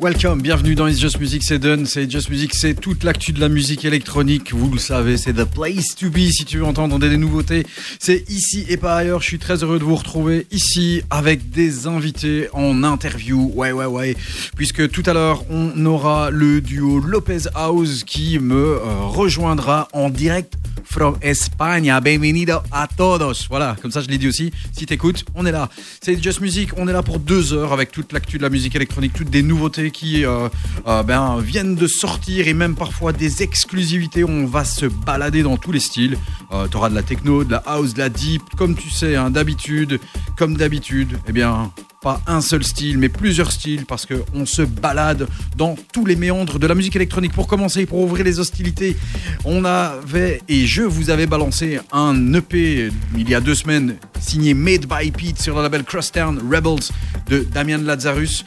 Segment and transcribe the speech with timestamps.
[0.00, 3.40] Welcome, bienvenue dans It's Just Music, c'est Done, c'est Just Music, c'est toute l'actu de
[3.40, 7.00] la musique électronique, vous le savez, c'est the place to be si tu veux entendre
[7.00, 7.66] des nouveautés,
[7.98, 11.88] c'est ici et pas ailleurs, je suis très heureux de vous retrouver ici avec des
[11.88, 14.16] invités en interview, ouais ouais ouais,
[14.54, 20.10] puisque tout à l'heure on aura le duo Lopez House qui me euh, rejoindra en
[20.10, 22.00] direct from España.
[22.00, 23.46] Bienvenido a todos.
[23.48, 24.52] Voilà, comme ça je l'ai dit aussi.
[24.72, 25.68] Si t'écoutes, on est là.
[26.02, 28.74] C'est Just Music, on est là pour deux heures avec toute l'actu de la musique
[28.74, 30.48] électronique, toutes des nouveautés qui euh,
[30.86, 34.24] euh, ben, viennent de sortir et même parfois des exclusivités.
[34.24, 36.16] On va se balader dans tous les styles.
[36.52, 39.30] Euh, T'auras de la techno, de la house, de la deep, comme tu sais, hein,
[39.30, 40.00] d'habitude,
[40.36, 41.18] comme d'habitude.
[41.28, 46.06] Eh bien, pas un seul style, mais plusieurs styles, parce qu'on se balade dans tous
[46.06, 47.32] les méandres de la musique électronique.
[47.32, 48.96] Pour commencer, pour ouvrir les hostilités,
[49.44, 54.54] on avait, et je vous avais balancé un EP il y a deux semaines, signé
[54.54, 56.90] Made by Pete sur le label Crosstown Rebels
[57.28, 58.44] de Damian Lazarus.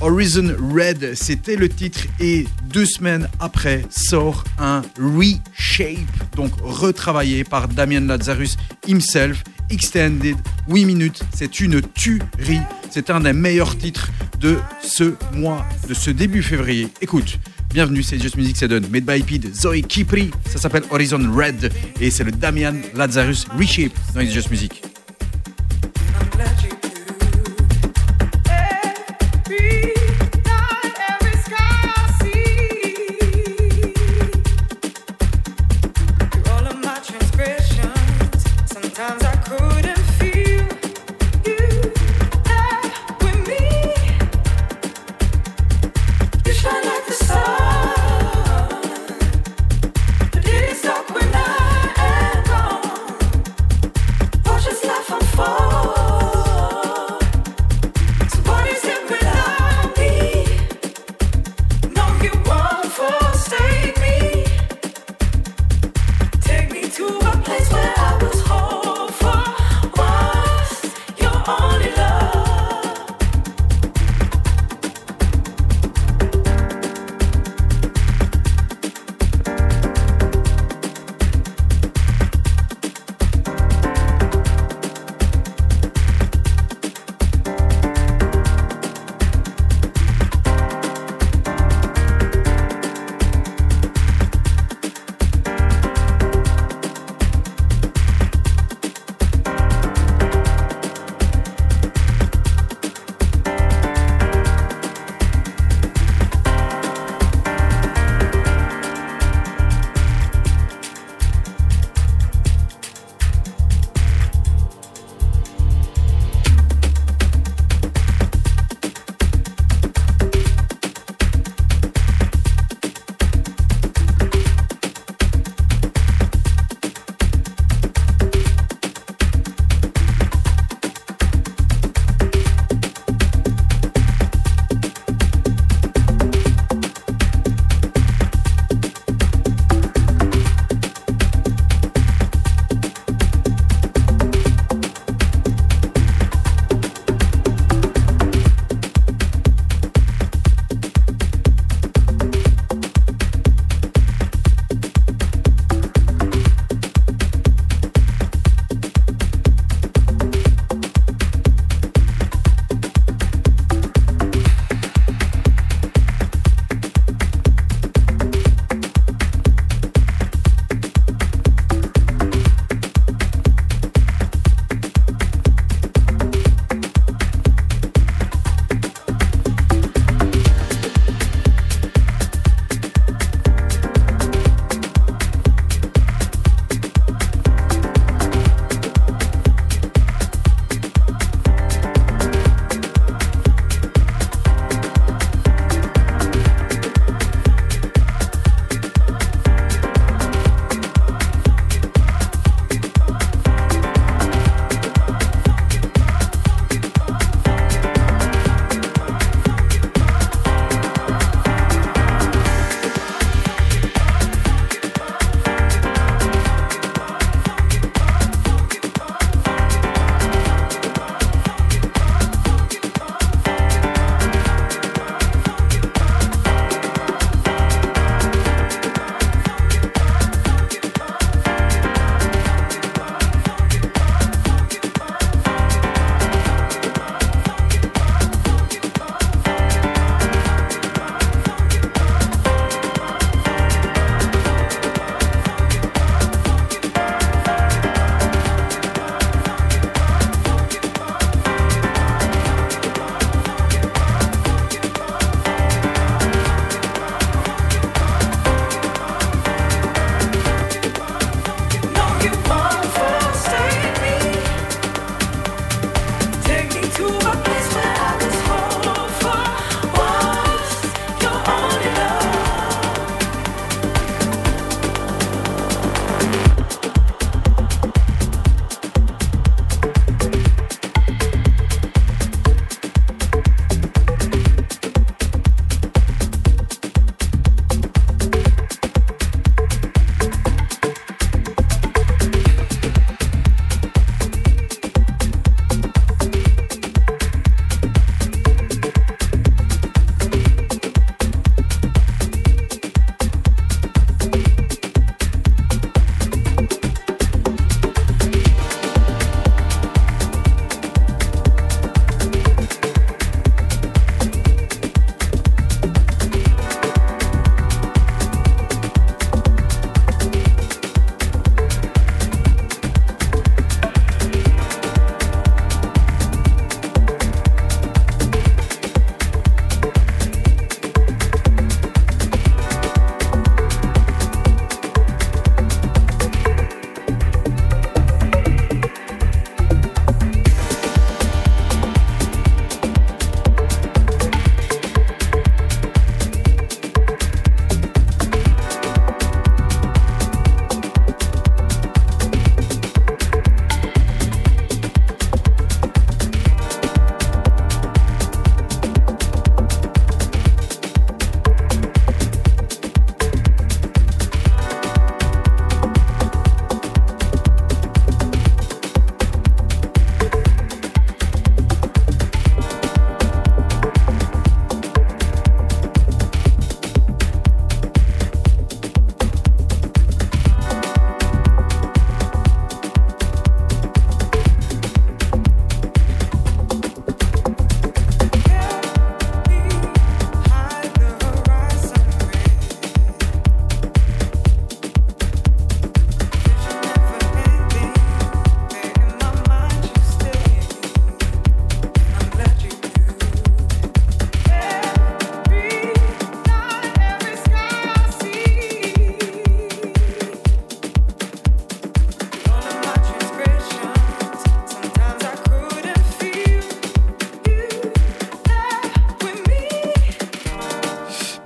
[0.00, 5.98] Horizon Red, c'était le titre, et deux semaines après sort un reshape,
[6.36, 9.42] donc retravaillé par Damian Lazarus himself.
[9.70, 10.36] Extended
[10.68, 12.60] 8 minutes, c'est une tuerie.
[12.90, 16.88] C'est un des meilleurs titres de ce mois, de ce début février.
[17.00, 17.38] Écoute,
[17.72, 18.86] bienvenue, c'est Just Music, done.
[18.90, 23.92] Made by Pete, Zoe Kipri, ça s'appelle Horizon Red et c'est le Damian Lazarus Reshape
[24.14, 24.82] dans Just Music.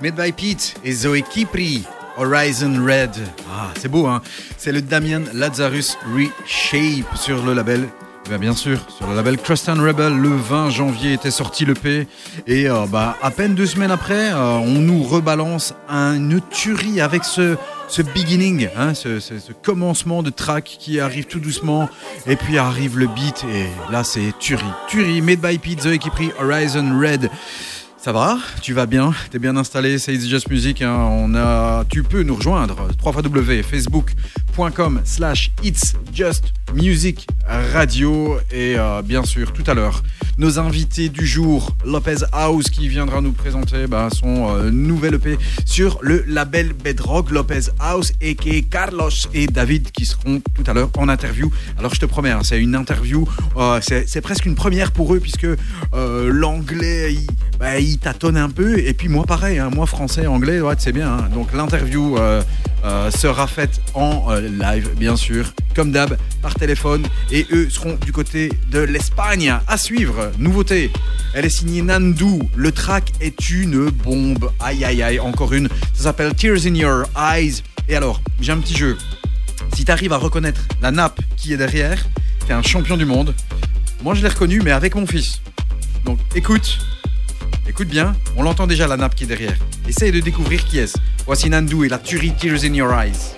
[0.09, 1.83] Made by Pete et Zoé Kipri.
[2.17, 3.11] Horizon Red.
[3.53, 4.21] Ah, c'est beau, hein
[4.57, 7.87] C'est le Damien Lazarus Reshape sur le label.
[8.25, 11.75] eh bien, bien sûr, sur le label Crust Rebel, le 20 janvier était sorti le
[11.75, 12.07] P.
[12.47, 17.23] Et euh, bah, à peine deux semaines après, euh, on nous rebalance une tuerie avec
[17.23, 17.55] ce,
[17.87, 21.87] ce beginning, hein, ce, ce- ce commencement de track qui arrive tout doucement.
[22.25, 23.45] Et puis arrive le beat.
[23.53, 24.63] Et là, c'est tuerie.
[24.87, 27.29] Tuerie, made by Pete, Zoé Kipri, Horizon Red.
[28.01, 30.81] Ça va Tu vas bien T'es bien installé C'est It's Just Music.
[30.81, 30.95] hein.
[31.11, 38.37] On a, tu peux nous rejoindre www.facebook.com slash It's Just Music Radio.
[38.51, 40.01] Et euh, bien sûr, tout à l'heure,
[40.37, 45.37] nos invités du jour, Lopez House, qui viendra nous présenter bah, son euh, nouvel EP
[45.65, 47.31] sur le label Bedrock.
[47.31, 51.51] Lopez House et Carlos et David qui seront tout à l'heure en interview.
[51.77, 53.27] Alors je te promets, hein, c'est une interview,
[53.57, 55.47] euh, c'est presque une première pour eux puisque
[55.93, 57.17] l'anglais,
[57.59, 58.79] bah, il tâtonne un peu.
[58.79, 61.11] Et puis moi pareil, hein, moi français, anglais, ouais, c'est bien.
[61.11, 61.29] hein.
[61.33, 62.41] Donc l'interview euh,
[62.85, 67.05] euh, sera faite en euh, live, bien sûr, comme d'hab, par téléphone.
[67.31, 69.53] Et eux seront du côté de l'Espagne.
[69.67, 70.89] À suivre, nouveauté.
[71.35, 72.39] Elle est signée Nandu.
[72.55, 74.49] Le track est une bombe.
[74.61, 75.67] Aïe aïe aïe, encore une.
[75.93, 77.61] Ça s'appelle Tears in Your Eyes.
[77.89, 78.97] Et alors, j'ai un petit jeu.
[79.75, 82.03] Si tu arrives à reconnaître la nappe qui est derrière,
[82.47, 83.35] t'es un champion du monde.
[84.01, 85.41] Moi, je l'ai reconnu, mais avec mon fils.
[86.05, 86.79] Donc, écoute.
[87.69, 89.55] Écoute bien, on l'entend déjà la nappe qui est derrière.
[89.87, 90.97] Essaye de découvrir qui est-ce.
[91.27, 93.35] Voici Nandu et la tuerie Tears in Your Eyes.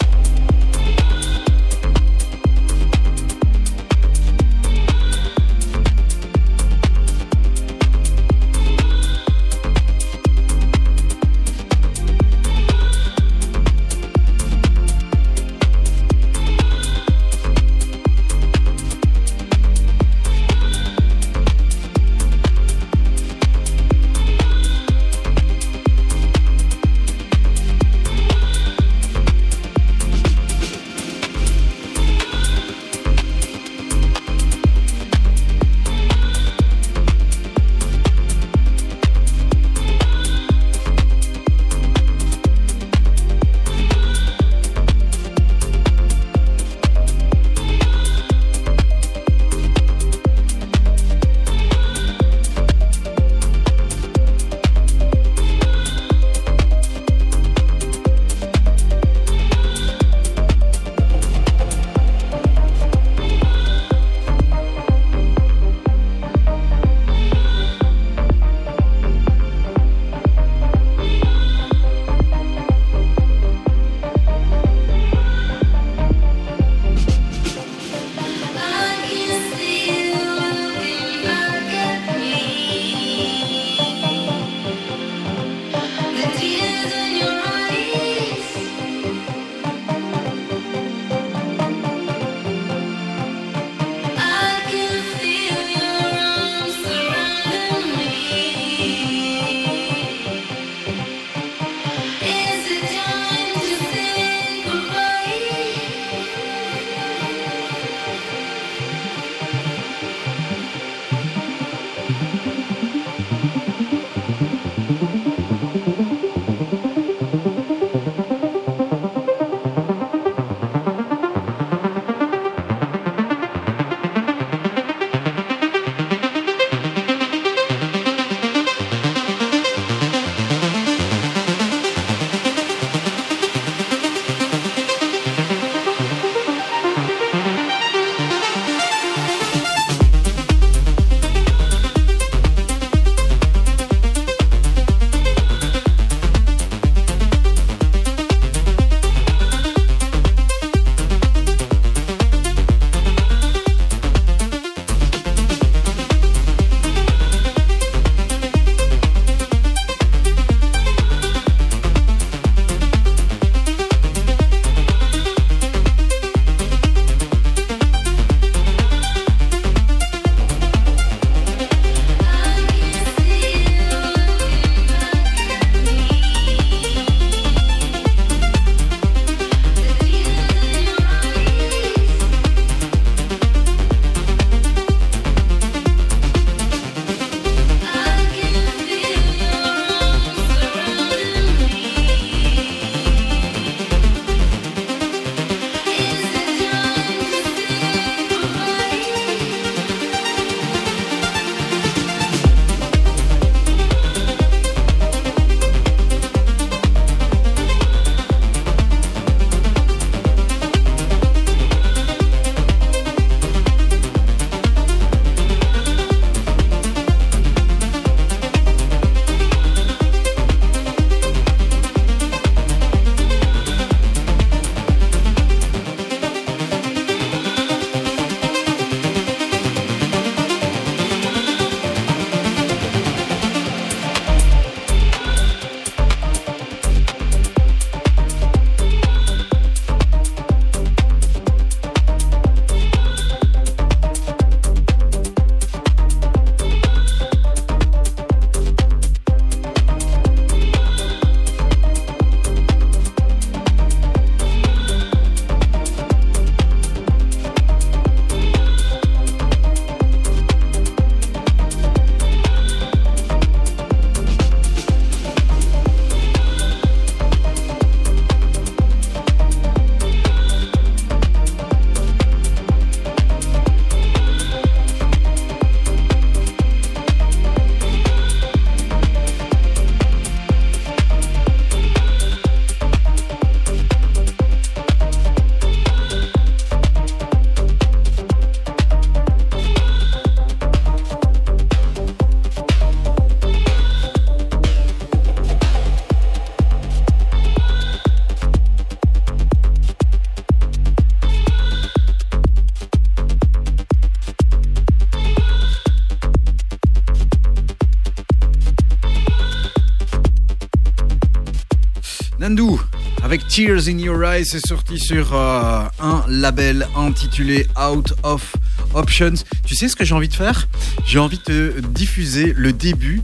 [313.51, 318.55] Tears in Your Eyes c'est sorti sur euh, un label intitulé Out of
[318.93, 319.33] Options.
[319.65, 320.69] Tu sais ce que j'ai envie de faire?
[321.05, 323.21] J'ai envie de diffuser le début.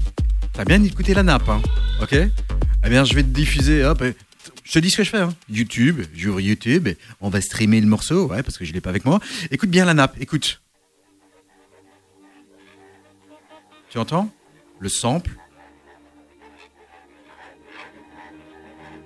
[0.51, 1.61] T'as bien écouté la nappe, hein?
[2.01, 2.11] Ok?
[2.11, 3.85] Eh bien, je vais te diffuser.
[3.85, 4.03] Hop,
[4.65, 5.19] je te dis ce que je fais.
[5.19, 5.33] Hein.
[5.49, 6.89] YouTube, j'ouvre YouTube,
[7.21, 9.21] on va streamer le morceau, ouais, parce que je l'ai pas avec moi.
[9.49, 10.17] Écoute bien la nappe.
[10.19, 10.61] Écoute.
[13.89, 14.29] Tu entends?
[14.81, 15.37] Le sample.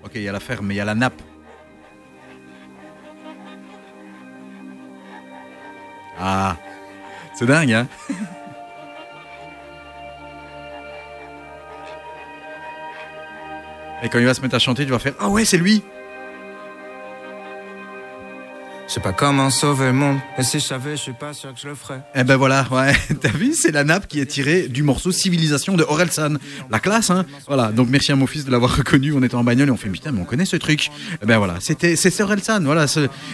[0.03, 1.22] Ok, il y a la ferme, mais il y a la nappe.
[6.20, 6.58] Ah,
[7.34, 7.88] c'est dingue, hein
[14.03, 15.84] Et quand il va se mettre à chanter, tu vas faire Ah ouais, c'est lui
[18.96, 21.60] sais pas comment sauver le monde, mais si je savais, je suis pas sûr que
[21.62, 22.02] je le ferais.
[22.14, 25.76] Eh ben voilà, ouais, t'as vu, c'est la nappe qui est tirée du morceau Civilisation
[25.76, 26.34] de Orelsan.
[26.70, 29.46] La classe, hein Voilà, donc merci à mon fils de l'avoir reconnu, on était en
[29.46, 30.92] bagnole et on fait putain, mais on connaît ce truc.
[31.22, 32.86] Eh ben voilà, c'était c'est ce Orelsan, voilà.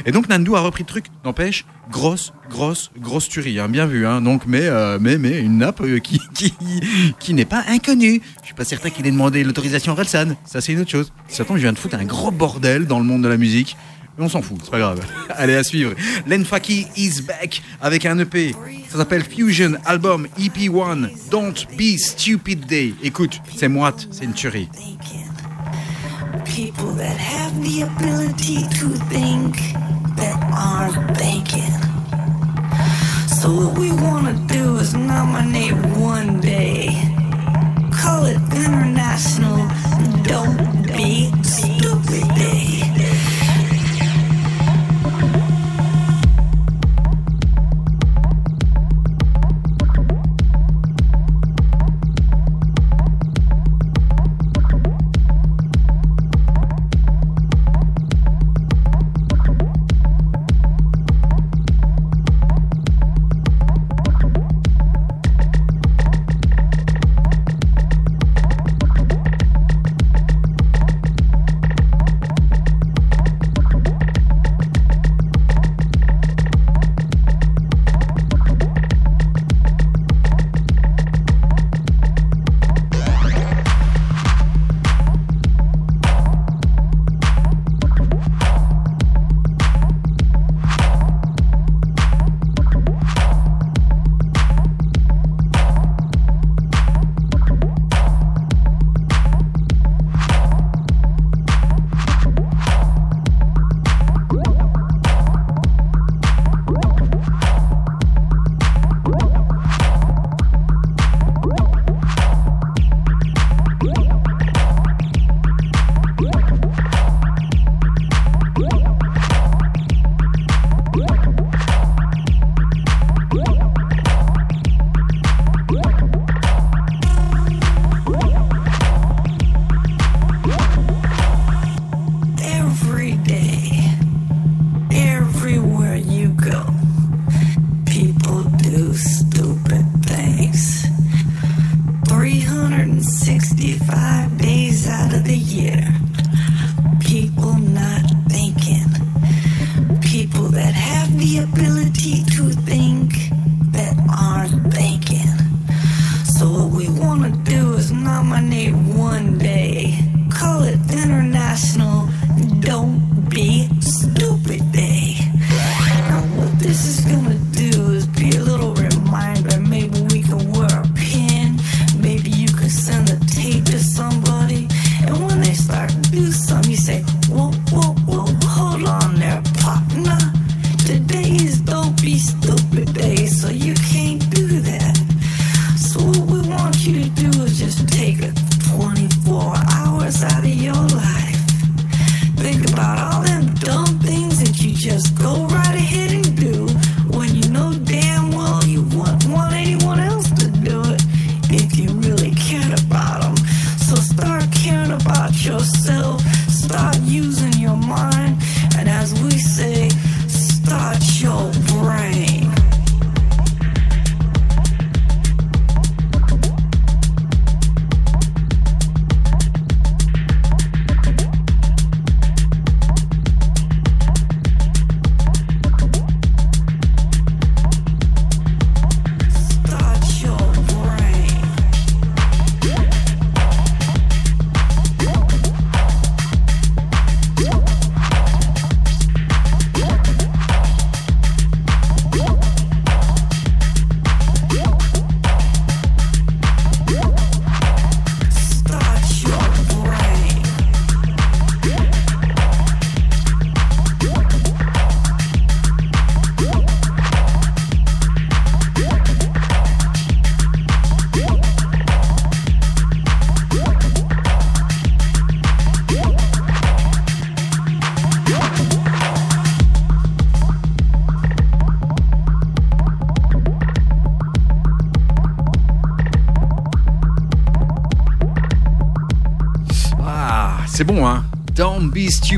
[0.05, 4.05] Et donc Nandu a repris le truc, n'empêche, grosse, grosse, grosse tuerie, hein, bien vu,
[4.05, 4.21] hein.
[4.21, 6.53] Donc, mais, euh, mais, mais, une nappe euh, qui, qui,
[7.19, 8.21] qui n'est pas inconnue.
[8.41, 11.11] Je suis pas certain qu'il ait demandé l'autorisation Orelsan, ça c'est une autre chose.
[11.27, 13.75] Certainement, je viens de foutre un gros bordel dans le monde de la musique.
[14.17, 14.99] Mais on s'en fout, c'est pas grave.
[15.29, 15.93] Allez, à suivre.
[16.25, 18.55] Len Faki is back avec un EP.
[18.89, 21.09] Ça s'appelle Fusion Album EP1.
[21.29, 22.93] Don't be stupid day.
[23.03, 24.69] Écoute, c'est moite, c'est une tuerie.
[26.45, 29.57] People that have the ability to think
[30.15, 31.71] that aren't thinking.
[33.39, 36.89] So what we wanna do is nominate one day.
[37.91, 39.67] Call it International
[40.23, 40.76] Don't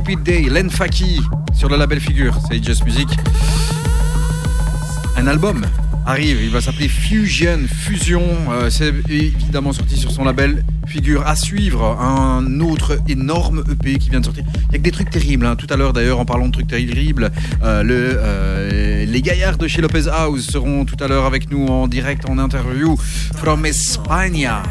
[0.10, 1.22] Stupid Day, Len Faki
[1.54, 3.08] sur le label Figure, c'est Just Music.
[5.16, 5.64] Un album
[6.04, 11.28] arrive, il va s'appeler Fusion, Fusion, euh, c'est évidemment sorti sur son label Figure.
[11.28, 14.46] À suivre, un autre énorme EP qui vient de sortir.
[14.70, 15.56] Il y a que des trucs terribles, hein.
[15.56, 17.30] tout à l'heure d'ailleurs en parlant de trucs terribles,
[17.62, 21.88] euh, euh, les gaillards de chez Lopez House seront tout à l'heure avec nous en
[21.88, 22.98] direct, en interview,
[23.36, 24.64] from España.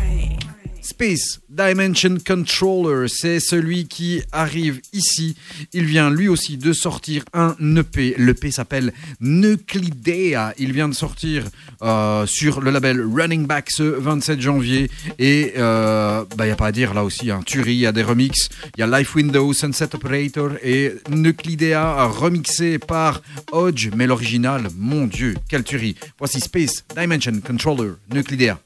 [0.83, 5.35] Space Dimension Controller, c'est celui qui arrive ici.
[5.73, 8.15] Il vient lui aussi de sortir un EP.
[8.17, 10.55] L'EP s'appelle Nuclidea.
[10.59, 11.43] Il vient de sortir
[11.83, 14.89] euh, sur le label Running Back ce 27 janvier.
[15.19, 17.87] Et il euh, n'y bah, a pas à dire là aussi, un tuerie, il y
[17.87, 18.51] a des remixes.
[18.77, 23.91] Il y a Life Window, Sunset Operator et Nuclidea remixé par Hodge.
[23.97, 25.97] Mais l'original, mon Dieu, quelle tuerie.
[26.19, 28.61] Voici Space Dimension Controller, Nuclidea.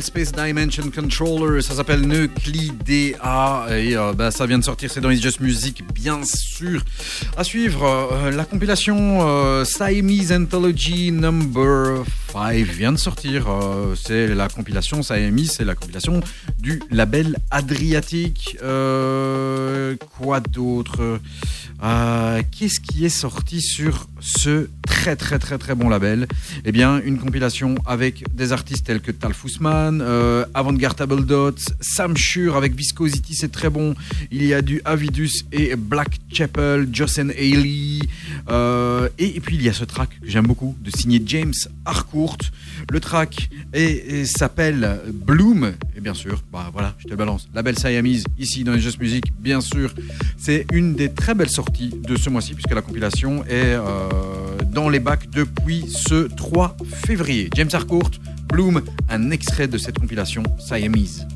[0.00, 5.10] Space Dimension Controller, ça s'appelle Nuclidea et euh, bah, ça vient de sortir, c'est dans
[5.10, 6.82] It's Just Music bien sûr.
[7.36, 14.28] À suivre, euh, la compilation euh, Siamese Anthology Number 5 vient de sortir, euh, c'est
[14.28, 16.20] la compilation Siamese, c'est la compilation
[16.58, 18.56] du label Adriatique.
[18.62, 21.20] Euh, quoi d'autre?
[21.80, 26.26] Qu'est-ce qui est sorti sur ce très très très très bon label
[26.64, 32.16] Eh bien, une compilation avec des artistes tels que Tal Fussman, euh, Avantgarde Dots, Sam
[32.16, 33.94] Shure avec Viscosity, c'est très bon.
[34.32, 38.00] Il y a du Avidus et Black Chapel, Jocelyn Haley.
[38.50, 42.38] euh, et, puis il y a ce track que j'aime beaucoup, de signer James Harcourt.
[42.90, 43.50] Le track
[44.24, 45.74] s'appelle Bloom.
[45.96, 47.48] Et bien sûr, bah voilà, je te le balance.
[47.54, 49.94] Label Siamese, ici dans les Just Music, bien sûr.
[50.36, 54.08] C'est une des très belles sorties de ce mois-ci, puisque la compilation est euh,
[54.70, 56.76] dans les bacs depuis ce 3
[57.06, 57.50] février.
[57.54, 58.10] James Harcourt,
[58.48, 61.26] Bloom, un extrait de cette compilation Siamese.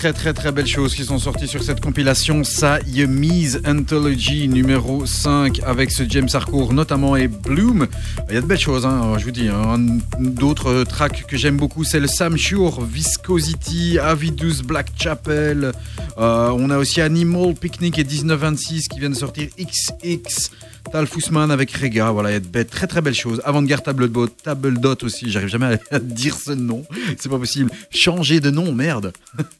[0.00, 2.42] Très très très belles choses qui sont sorties sur cette compilation.
[2.42, 7.86] Ça, Mise Anthology numéro 5 avec ce James Harcourt notamment et Bloom.
[8.30, 9.48] Il y a de belles choses, hein, je vous dis.
[9.48, 9.98] hein.
[10.18, 15.72] D'autres tracks que j'aime beaucoup, c'est le Sam Shure, Viscosity, Avidus, Black Chapel.
[16.16, 20.50] Euh, on a aussi Animal Picnic et 1926 qui viennent de sortir XX.
[20.92, 23.40] Tal Fussman avec Rega, voilà, il y a de belles, très très belles choses.
[23.44, 26.84] Avant-garde Table Dot, Table Dot aussi, j'arrive jamais à, dire ce nom,
[27.16, 27.70] c'est pas possible.
[27.90, 29.12] Changer de nom, merde.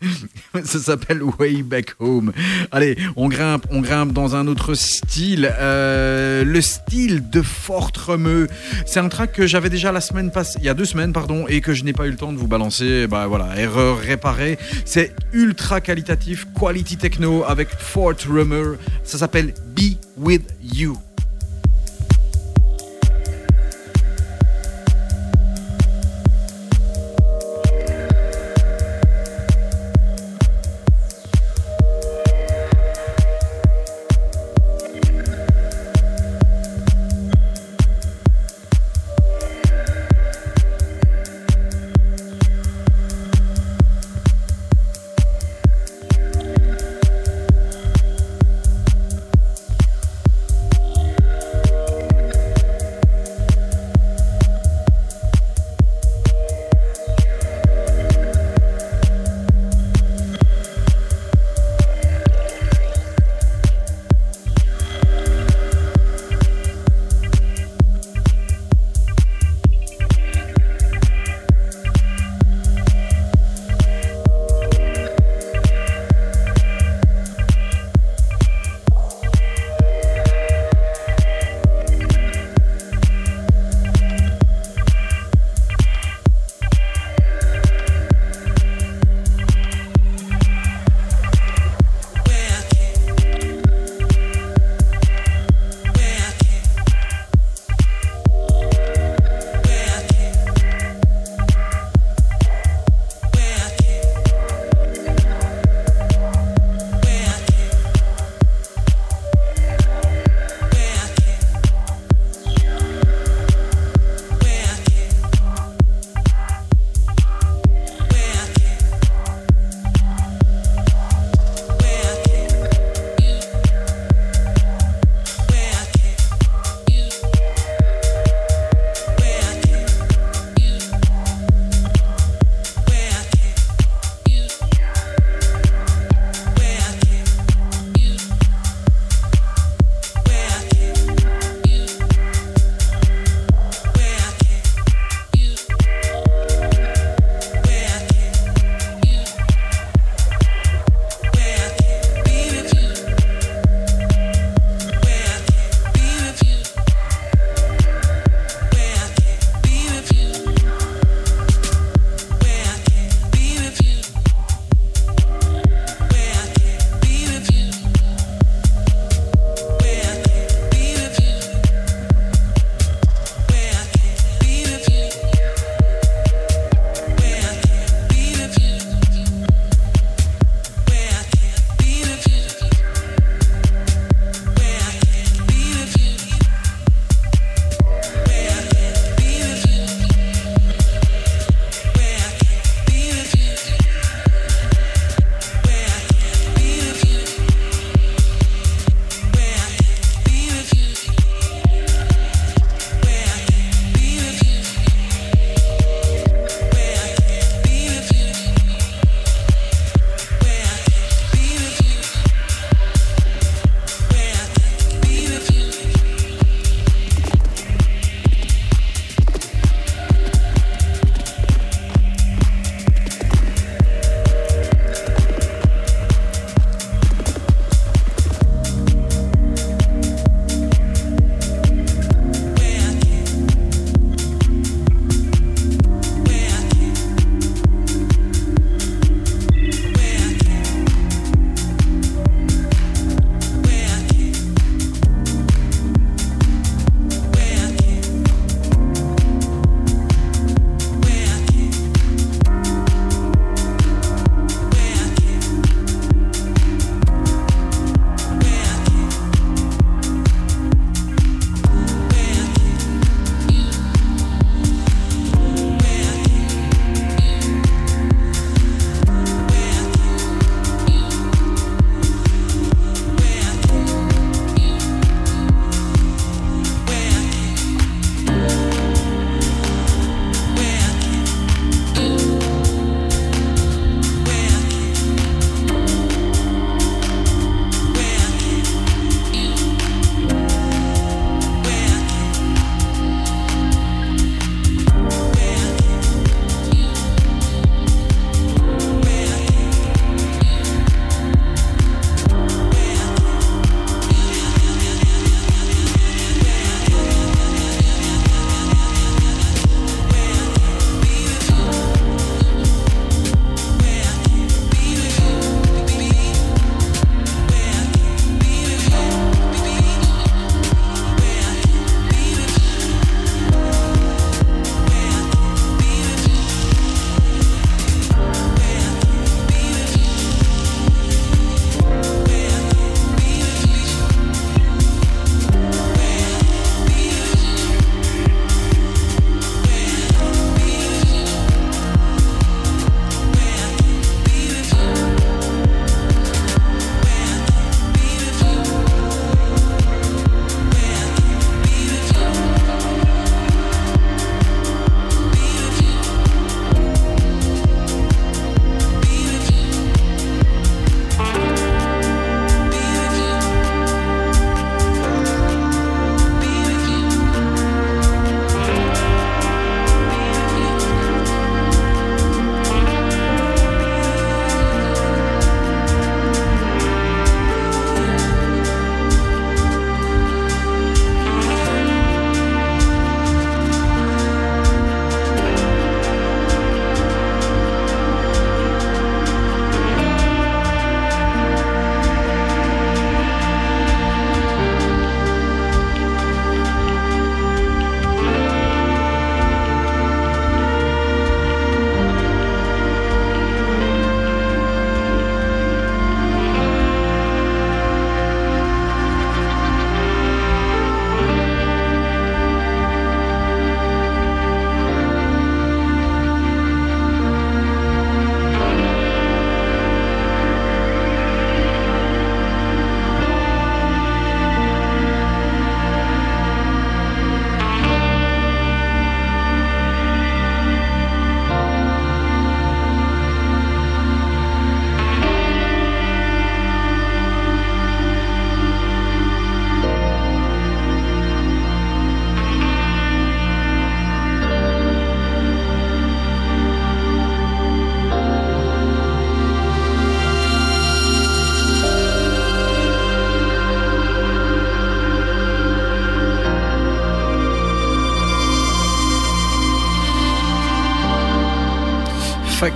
[0.64, 2.32] Ça s'appelle Way Back Home.
[2.72, 8.48] Allez, on grimpe, on grimpe dans un autre style, euh, le style de Fort Remeux.
[8.84, 11.46] C'est un track que j'avais déjà la semaine passée, il y a deux semaines, pardon,
[11.46, 13.06] et que je n'ai pas eu le temps de vous balancer.
[13.06, 14.58] Bah voilà, erreur réparée.
[14.84, 18.78] C'est ultra qualitatif, quality techno avec Fort Remeux.
[19.04, 20.98] Ça s'appelle Be With You.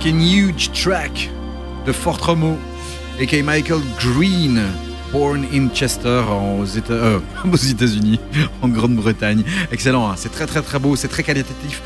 [0.05, 1.31] Fucking huge track
[1.87, 2.59] de Fort Romo,
[3.19, 3.41] a.k.a.
[3.41, 4.61] Michael Green,
[5.11, 7.19] born in Chester, euh,
[7.51, 8.19] aux États-Unis,
[8.61, 9.43] en Grande-Bretagne.
[9.71, 10.13] Excellent, hein.
[10.15, 11.81] c'est très très très beau, c'est très qualitatif.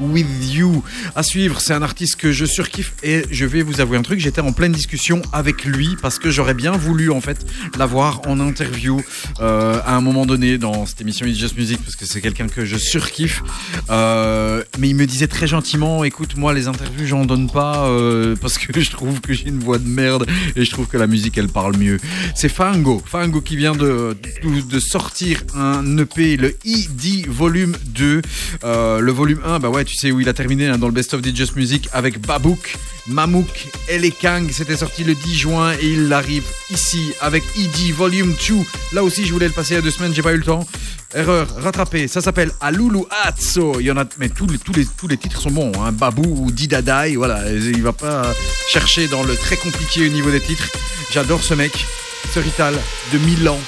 [0.00, 0.82] With You.
[1.14, 4.20] À suivre, c'est un artiste que je surkiffe et je vais vous avouer un truc,
[4.20, 7.46] j'étais en pleine discussion avec lui parce que j'aurais bien voulu en fait
[7.78, 9.00] l'avoir en interview
[9.40, 12.48] euh, à un moment donné dans cette émission It's Just Music parce que c'est quelqu'un
[12.48, 13.42] que je surkiffe.
[13.90, 18.36] Euh, mais il me disait très gentiment, écoute moi les interviews j'en donne pas euh,
[18.40, 20.26] parce que je trouve que j'ai une voix de merde
[20.56, 21.98] et je trouve que la musique elle parle mieux.
[22.34, 28.22] C'est Fango, Fango qui vient de, de, sortir un EP, le ED Volume 2.
[28.64, 30.92] Euh, le volume 1, bah ouais, tu sais où il a terminé hein, dans le
[30.92, 32.76] Best of Just Music avec Babouk,
[33.08, 34.48] Mamouk et les Kang.
[34.52, 38.54] C'était sorti le 10 juin et il arrive ici avec ED Volume 2.
[38.92, 40.44] Là aussi, je voulais le passer il y a deux semaines, j'ai pas eu le
[40.44, 40.64] temps.
[41.12, 42.06] Erreur, rattrapé.
[42.06, 43.80] Ça s'appelle Alulu Atso.
[43.80, 45.72] Il y en a, mais tous les, tous les, tous les titres sont bons.
[45.82, 45.90] Hein.
[45.90, 47.50] Babou ou Didadai, voilà.
[47.50, 48.32] Il va pas
[48.68, 50.70] chercher dans le très compliqué au niveau des titres.
[51.12, 51.84] J'adore ce mec,
[52.32, 52.78] ce Rital
[53.12, 53.58] de Milan,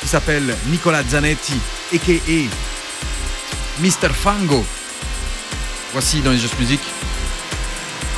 [0.00, 1.60] qui s'appelle Nicola Zanetti,
[1.92, 2.42] a.k.a.
[3.82, 4.14] Mr.
[4.14, 4.64] Fango.
[5.92, 6.80] Voici dans les Just Music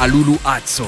[0.00, 0.86] Alulu Atso.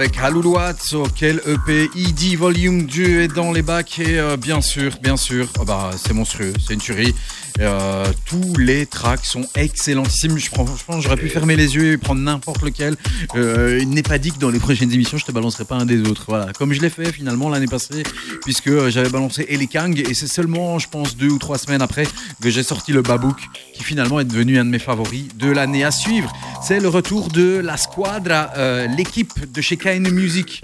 [0.00, 4.92] Avec Haluluazzo, quel EP ID Volume 2 est dans les bacs et euh, bien sûr,
[5.02, 7.14] bien sûr, oh bah, c'est monstrueux, c'est une tuerie.
[7.60, 10.38] Euh, tous les tracks sont excellentissimes.
[10.38, 12.96] Je, franchement, j'aurais pu fermer les yeux et prendre n'importe lequel.
[13.34, 15.84] Euh, il n'est pas dit que dans les prochaines émissions, je te balancerai pas un
[15.84, 16.24] des autres.
[16.28, 18.02] Voilà, comme je l'ai fait finalement l'année passée,
[18.42, 22.04] puisque euh, j'avais balancé Kang et c'est seulement, je pense, deux ou trois semaines après
[22.42, 23.36] que j'ai sorti le Babouk,
[23.74, 26.32] qui finalement est devenu un de mes favoris de l'année à suivre.
[26.62, 28.50] C'est le retour de la Squadra,
[28.96, 30.62] l'équipe de chez KN Music,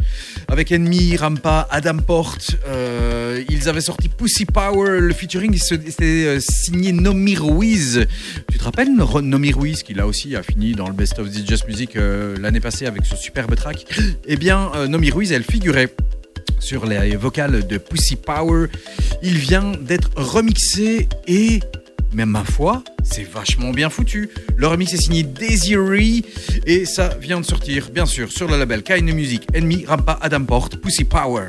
[0.48, 2.56] avec Enemy, Rampa, Adam Porte.
[3.48, 8.06] Ils avaient sorti Pussy Power, le featuring c'était signé Nomi Ruiz.
[8.50, 11.48] Tu te rappelles Nomi Ruiz, qui là aussi a fini dans le Best of the
[11.48, 11.96] Just Music
[12.40, 13.86] l'année passée avec ce superbe track?
[14.26, 15.94] Eh bien, Nomi Ruiz, elle figurait
[16.58, 18.66] sur les vocales de Pussy Power.
[19.22, 21.60] Il vient d'être remixé et,
[22.12, 24.30] même ma foi, c'est vachement bien foutu.
[24.56, 26.24] Le remix est signé Desiree
[26.66, 30.44] et ça vient de sortir, bien sûr, sur le label Kind Music, Enemy, Rampa, Adam
[30.44, 31.46] Porte, Pussy Power.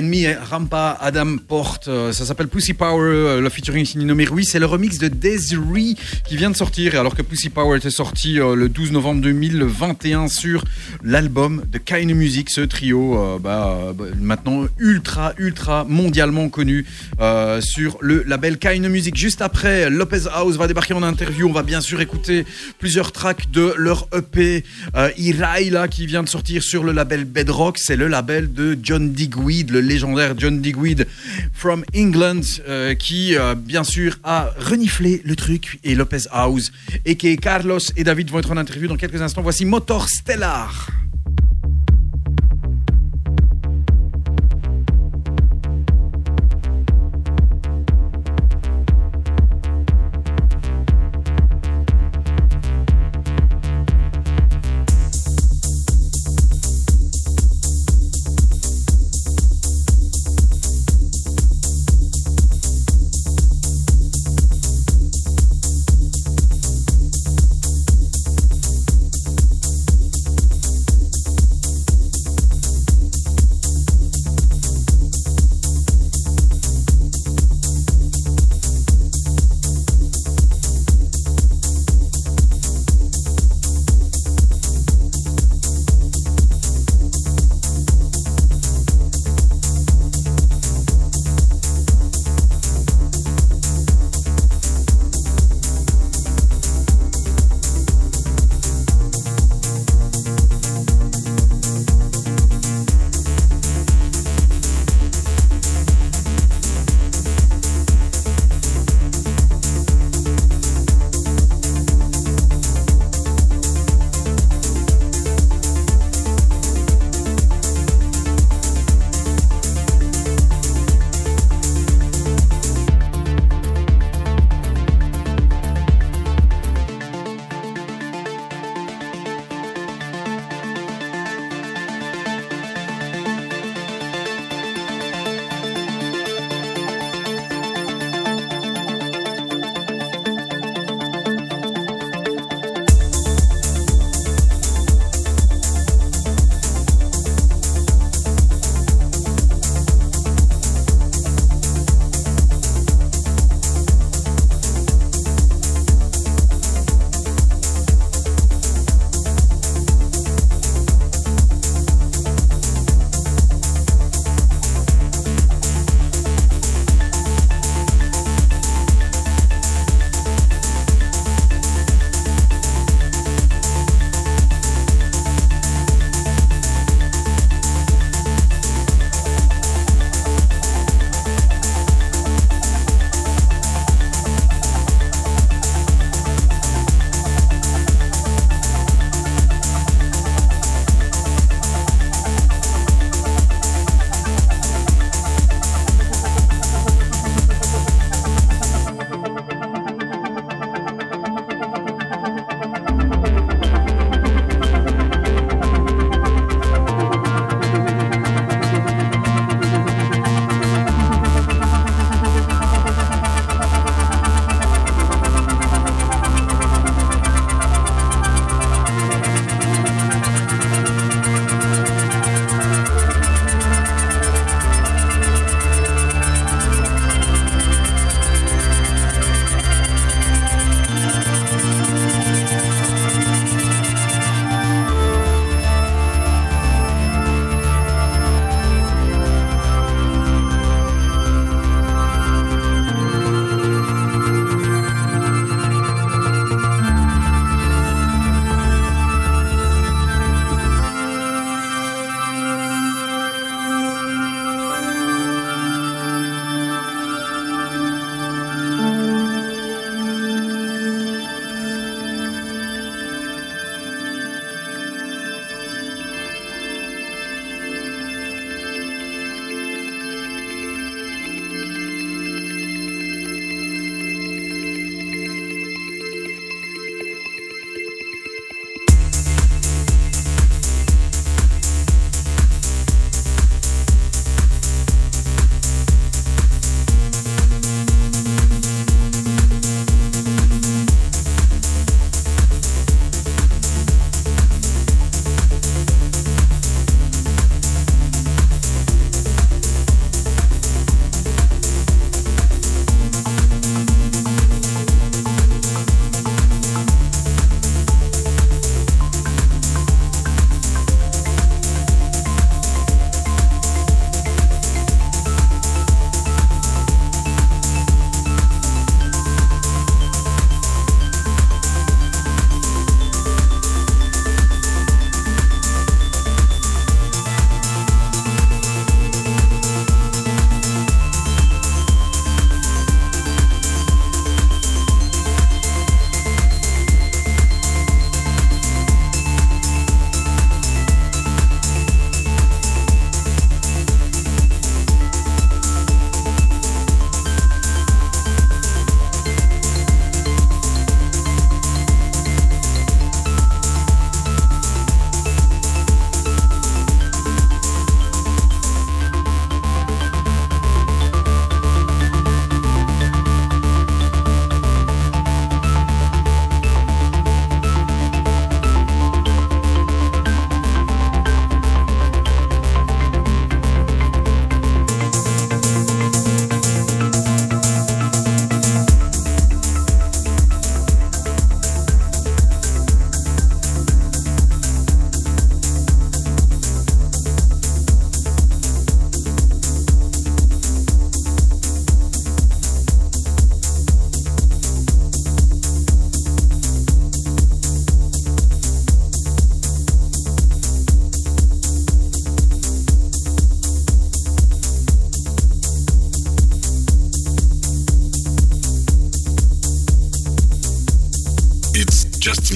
[0.00, 4.46] Enemy Rampa, Adam Porte, euh, ça s'appelle Pussy Power, euh, le featuring signé nommé oui,
[4.46, 5.94] c'est le remix de Desiree
[6.26, 10.28] qui vient de sortir, alors que Pussy Power était sorti euh, le 12 novembre 2021
[10.28, 10.64] sur
[11.02, 16.84] l'album de Kind Music, ce trio euh, bah, euh, bah, maintenant ultra, ultra mondialement connu
[17.20, 19.16] euh, sur le label Kind Music.
[19.16, 22.44] Juste après, Lopez House va débarquer en interview, on va bien sûr écouter
[22.78, 24.64] plusieurs tracks de leur EP
[24.96, 28.78] euh, Irai, là, qui vient de sortir sur le label Bedrock, c'est le label de
[28.82, 31.06] John Digweed, le légendaire John Digweed
[31.52, 32.40] from England,
[32.98, 35.78] qui bien sûr a reniflé le truc.
[35.84, 36.72] Et Lopez House
[37.04, 39.42] et qui Carlos et David vont être en interview dans quelques instants.
[39.42, 40.99] Voici Motor Stellar.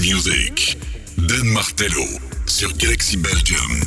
[0.06, 0.76] Music.
[1.16, 2.04] Dan Martello
[2.46, 3.80] sur Galaxy Belgium.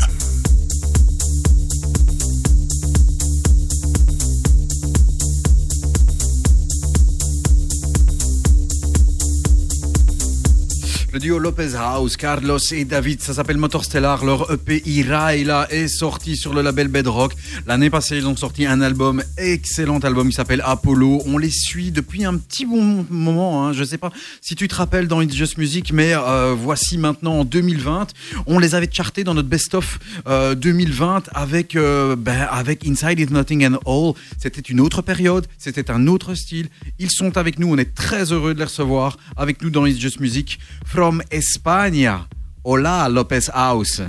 [11.13, 14.23] Le duo Lopez House, Carlos et David, ça s'appelle Motor Stellar.
[14.25, 17.33] Leur EP Iraila est sorti sur le label Bedrock.
[17.67, 21.23] L'année passée, ils ont sorti un album, excellent album, il s'appelle Apollo.
[21.25, 23.67] On les suit depuis un petit bon moment.
[23.67, 23.73] Hein.
[23.73, 24.09] Je sais pas
[24.39, 28.07] si tu te rappelles dans It's Just Music, mais euh, voici maintenant en 2020,
[28.45, 33.33] on les avait chartés dans notre best-of euh, 2020 avec, euh, ben, avec Inside Is
[33.33, 34.13] Nothing and All.
[34.37, 36.69] C'était une autre période, c'était un autre style.
[36.99, 39.99] Ils sont avec nous, on est très heureux de les recevoir avec nous dans It's
[39.99, 40.57] Just Music.
[40.85, 42.29] From España.
[42.63, 44.01] Hola, Lopez House.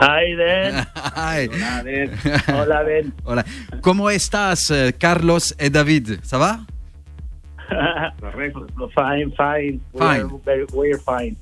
[0.00, 0.34] Hi.
[1.14, 1.48] Hi.
[1.48, 2.10] Hola, Ben.
[2.52, 3.14] Hola, Ben.
[3.24, 3.44] Hola.
[3.80, 6.18] ¿Cómo estás, eh, Carlos et David?
[6.22, 6.66] ¿Ça va?
[8.94, 9.80] Fine, fine.
[9.96, 10.30] Fine.
[10.30, 11.36] We're, very, we're fine.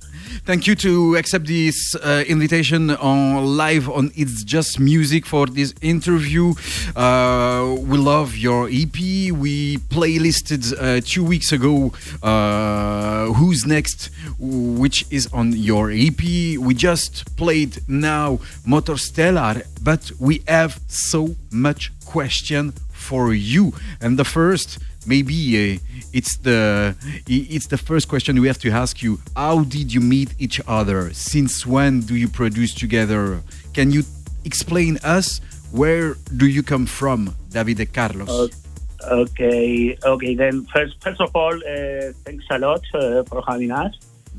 [0.44, 5.74] Thank you to accept this uh, invitation on live on It's Just Music for this
[5.82, 6.54] interview.
[6.94, 8.94] Uh, we love your EP.
[9.32, 11.92] We playlisted uh, two weeks ago
[12.22, 16.20] uh, Who's Next, which is on your EP.
[16.20, 23.74] We just played now Motor Stellar, but we have so much question for you.
[24.00, 25.34] And the first maybe
[25.74, 25.78] uh,
[26.12, 26.94] it's the
[27.26, 31.12] it's the first question we have to ask you how did you meet each other
[31.12, 33.40] since when do you produce together
[33.74, 34.02] can you
[34.44, 35.40] explain us
[35.70, 38.56] where do you come from david carlos Okay.
[39.04, 40.34] Okay, okay.
[40.36, 43.92] Then first, first of all, uh, thanks a lot uh, for having us.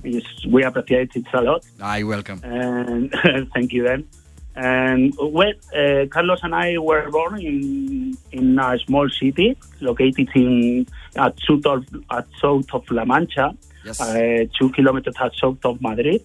[0.04, 3.14] It's, we appreciate it a lot, i welcome and
[3.54, 4.06] thank you, then.
[4.56, 10.86] And well, uh, Carlos and I were born in in a small city located in
[11.16, 15.82] at south of at south of La Mancha, yes uh, two kilometers at south of
[15.82, 16.24] Madrid.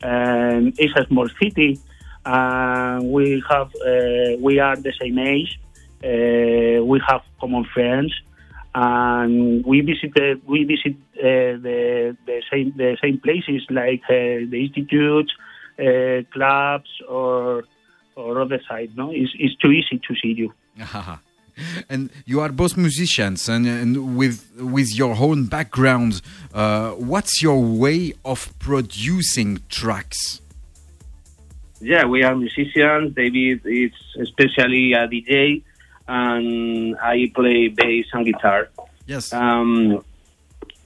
[0.00, 1.80] And it's a small city.
[2.24, 5.58] And we have uh, we are the same age.
[6.04, 8.14] Uh, we have common friends,
[8.74, 14.58] and we visited we visit uh, the the same the same places like uh, the
[14.66, 15.45] institutes, uh,
[16.32, 17.64] clubs, or
[18.16, 18.90] or other side.
[18.96, 20.52] No, it's, it's too easy to see you.
[21.88, 26.20] and you are both musicians and, and with with your own backgrounds
[26.52, 30.42] uh, what's your way of producing tracks
[31.80, 33.14] Yeah, we are musicians.
[33.14, 35.62] David is especially a DJ,
[36.08, 38.68] and I play bass and guitar.
[39.06, 40.02] yes Um,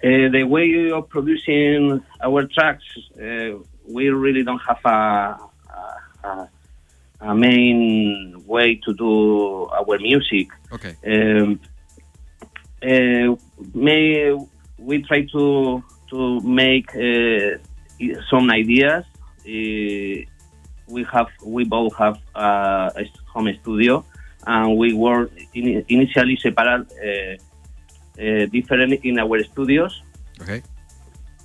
[0.03, 2.85] uh, the way of producing our tracks,
[3.21, 3.59] uh,
[3.91, 5.39] we really don't have a,
[6.25, 6.49] a,
[7.21, 10.49] a, main way to do our music.
[10.73, 11.61] okay Um,
[12.83, 13.37] uh,
[13.75, 14.37] may
[14.79, 17.59] we try to to make uh,
[18.31, 19.05] some ideas.
[19.41, 20.25] Uh,
[20.89, 24.05] we have we both have uh, a home studio,
[24.47, 27.37] and we were in, initially separate, uh,
[28.23, 30.03] uh, different in our studios,
[30.41, 30.63] okay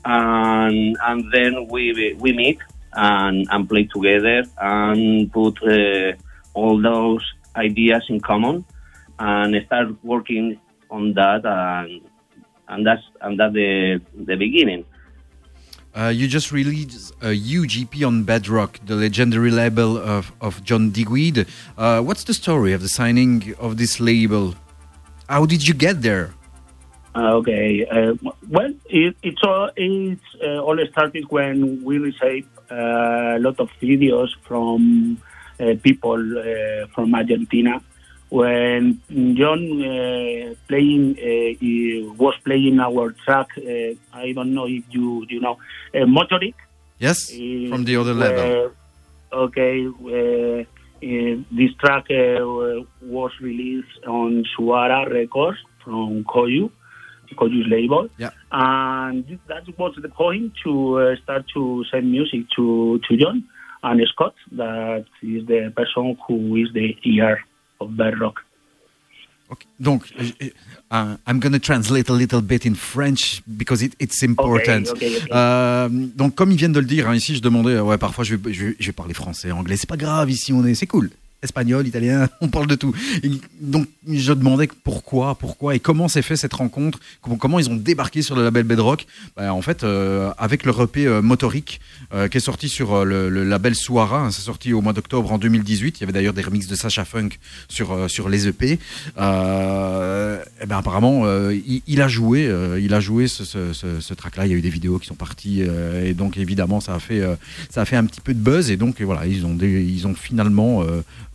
[0.05, 2.59] and and then we we meet
[2.93, 6.13] and, and play together and put uh,
[6.53, 7.23] all those
[7.55, 8.63] ideas in common
[9.19, 12.01] and start working on that and
[12.67, 14.85] and that's and that's the the beginning.
[15.97, 20.91] Uh, you just released a huge EP on Bedrock, the legendary label of, of John
[20.91, 21.47] Digweed.
[21.77, 24.55] Uh, what's the story of the signing of this label?
[25.29, 26.33] How did you get there?
[27.15, 27.85] Okay.
[27.85, 28.13] Uh,
[28.49, 33.69] well, it, it's all it's uh, all started when we received uh, a lot of
[33.81, 35.21] videos from
[35.59, 37.81] uh, people uh, from Argentina.
[38.29, 38.99] When
[39.35, 45.25] John uh, playing uh, he was playing our track, uh, I don't know if you
[45.29, 45.57] you know
[45.93, 46.55] uh, Motoric.
[46.99, 48.73] Yes, uh, from the other level.
[49.31, 49.87] uh, okay.
[49.87, 50.65] Uh,
[51.03, 56.71] uh, this track uh, was released on Suara Records from Koyu,
[57.35, 58.09] Koyu's label.
[58.17, 58.31] Yeah.
[58.51, 63.43] And that was the point to uh, start to send music to, to John
[63.85, 67.39] and Scott, that is the person who is the ear
[67.79, 68.43] of Bedrock.
[69.47, 69.59] Ok.
[69.79, 70.49] Donc, euh,
[70.91, 74.89] uh, I'm going to translate a little bit in French because it, it's important.
[74.89, 75.31] okay, okay.
[75.31, 78.23] Euh, donc, comme ils viennent de le dire, hein, ici, je demandais, euh, ouais, parfois
[78.23, 80.73] je vais, je, vais, je vais parler français, anglais, c'est pas grave, ici on est,
[80.73, 81.11] c'est cool.
[81.45, 82.93] Espagnol, italien, on parle de tout.
[83.61, 88.21] Donc je demandais pourquoi, pourquoi et comment s'est fait cette rencontre, comment, ils ont débarqué
[88.21, 89.07] sur le label Bedrock.
[89.37, 91.79] Bah, en fait, euh, avec leur EP euh, Motoric
[92.13, 94.93] euh, qui est sorti sur euh, le, le label Suara, hein, c'est sorti au mois
[94.93, 95.97] d'octobre en 2018.
[95.97, 97.29] Il y avait d'ailleurs des remixes de Sacha Funk
[97.67, 98.73] sur sur les EP.
[98.73, 98.77] Et
[99.17, 101.25] ben apparemment,
[101.87, 104.45] il, a joué, il a joué ce, ce, track-là.
[104.45, 107.21] Il y a eu des vidéos qui sont parties et donc évidemment ça a fait
[107.69, 110.15] ça a fait un petit peu de buzz et donc voilà ils ont ils ont
[110.15, 110.83] finalement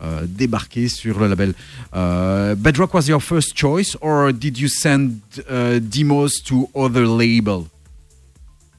[0.01, 1.53] euh, débarqué sur le label.
[1.95, 7.65] Euh, Bedrock was your first choice or did you send uh, demos to other label?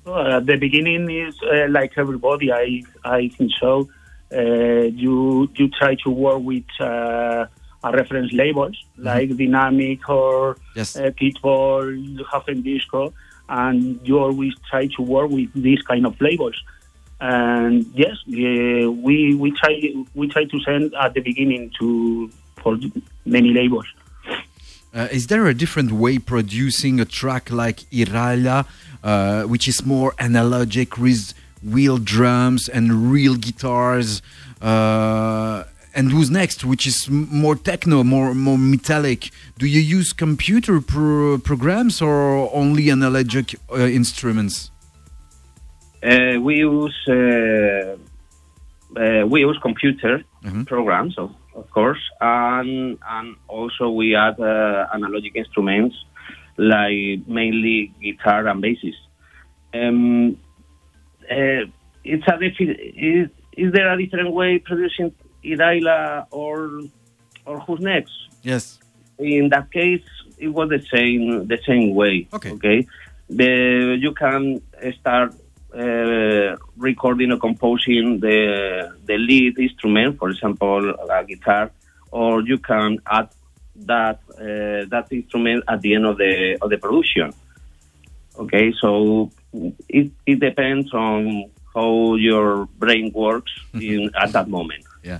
[0.04, 2.50] Well, at the beginning is uh, like everybody.
[2.52, 3.88] I I think so.
[4.34, 7.44] Uh, you you try to work with uh,
[7.84, 10.96] reference labels like Dynamic or Yes.
[10.96, 13.12] uh, Kitball, Hafen Disco,
[13.48, 16.56] and you always try to work with these kind of labels.
[17.22, 19.80] And yes, we we try
[20.12, 22.28] we try to send at the beginning to
[22.60, 22.76] for
[23.24, 23.86] many labels.
[24.92, 28.66] Uh, is there a different way producing a track like Irala,
[29.04, 31.32] uh, which is more analogic with
[31.62, 34.20] real drums and real guitars?
[34.60, 35.62] Uh,
[35.94, 39.30] and who's next, which is more techno, more more metallic?
[39.58, 44.71] Do you use computer pro- programs or only analogic uh, instruments?
[46.02, 47.96] Uh, we use uh,
[48.96, 50.66] uh, we use computer Mhm.
[50.66, 55.94] programs, of, of course, and and also we add uh, analogic instruments
[56.58, 58.96] like mainly guitar and basses.
[59.72, 60.36] Um,
[61.30, 61.64] uh,
[62.04, 65.12] it's a defi- is, is there a different way producing
[65.44, 66.80] Iraila or
[67.46, 68.12] or who's next?
[68.42, 68.78] Yes.
[69.18, 70.02] in that case,
[70.38, 72.26] it was the same the same way.
[72.32, 72.50] Okay.
[72.56, 72.78] Okay.
[73.30, 74.60] The you can
[75.00, 75.30] start
[75.74, 81.70] uh, recording or composing the the lead instrument, for example, a guitar,
[82.10, 83.28] or you can add
[83.76, 87.32] that uh, that instrument at the end of the of the production.
[88.38, 89.30] Okay, so
[89.88, 94.84] it it depends on how your brain works in at that moment.
[95.04, 95.18] Yeah.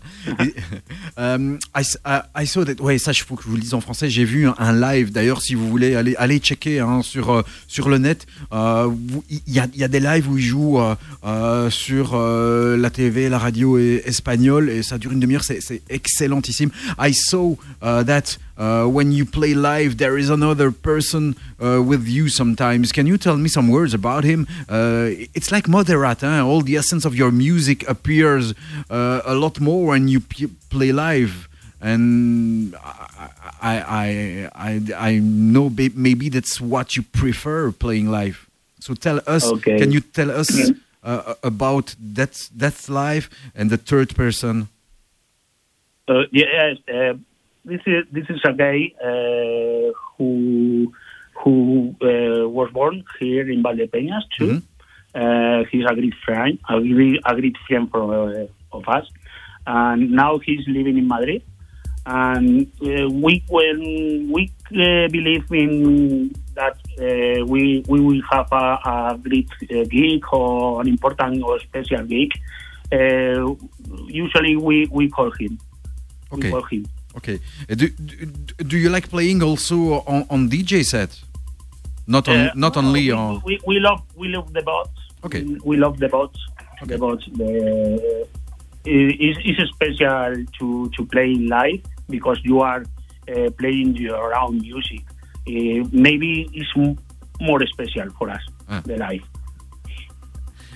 [1.18, 4.08] Euh, I, saw that- ouais, ça, il faut que je vous le dise en français.
[4.08, 5.10] J'ai vu un, live.
[5.12, 8.90] D'ailleurs, si vous voulez aller checker hein, sur, euh, sur le net, euh,
[9.28, 10.80] il y, a, des lives où ils jouent
[11.24, 15.44] euh, sur la TV, la radio et- espagnole, et ça dure une demi-heure.
[15.44, 16.70] C'est excellentissime.
[16.98, 22.28] I saw that uh, when you play live, there is another person uh, with you
[22.28, 22.92] sometimes.
[22.92, 24.46] Can you tell me some words about him?
[24.68, 26.20] Uh, it's like Moderat.
[26.20, 26.42] Hein?
[26.42, 28.54] All the essence of your music appears
[28.90, 31.48] uh, a lot more when you p- play live.
[31.80, 32.76] And
[33.60, 38.46] I, I, I, I know maybe that's what you prefer playing live.
[38.78, 39.78] So tell us, Okay.
[39.78, 40.70] can you tell us
[41.02, 44.68] uh, about that, that live and the third person?
[46.06, 47.14] Uh, yes, uh,
[47.64, 50.92] this is this is a guy uh, who
[51.42, 54.62] who uh, was born here in Valdepeñas too.
[55.14, 59.06] Uh, he's a great friend, a great, a great friend from, uh, of us,
[59.66, 61.42] and now he's living in Madrid.
[62.04, 68.78] And uh, we when we uh, believe in that uh, we we will have a,
[68.84, 72.32] a great uh, gig or an important or special gig.
[72.90, 73.54] Uh,
[74.06, 75.58] usually we, we call him.
[76.32, 76.46] Okay.
[76.46, 76.86] We call him.
[77.16, 77.38] Okay.
[77.70, 79.76] Uh, Do, do, do you like playing also
[80.06, 81.10] on, on DJ set?
[82.06, 83.42] Not on, Uh, not only we, on.
[83.44, 84.98] We, we love we love the bots.
[85.24, 85.42] Okay.
[85.42, 86.38] We, we love the bots.
[86.86, 87.24] The bots.
[87.36, 88.26] The
[88.84, 92.82] it- it's, it's special to to play live because you are
[93.28, 95.02] uh, playing your own music.
[95.46, 96.98] Uh, maybe it's m-
[97.40, 98.80] more special for us Ah.
[98.84, 99.24] the live.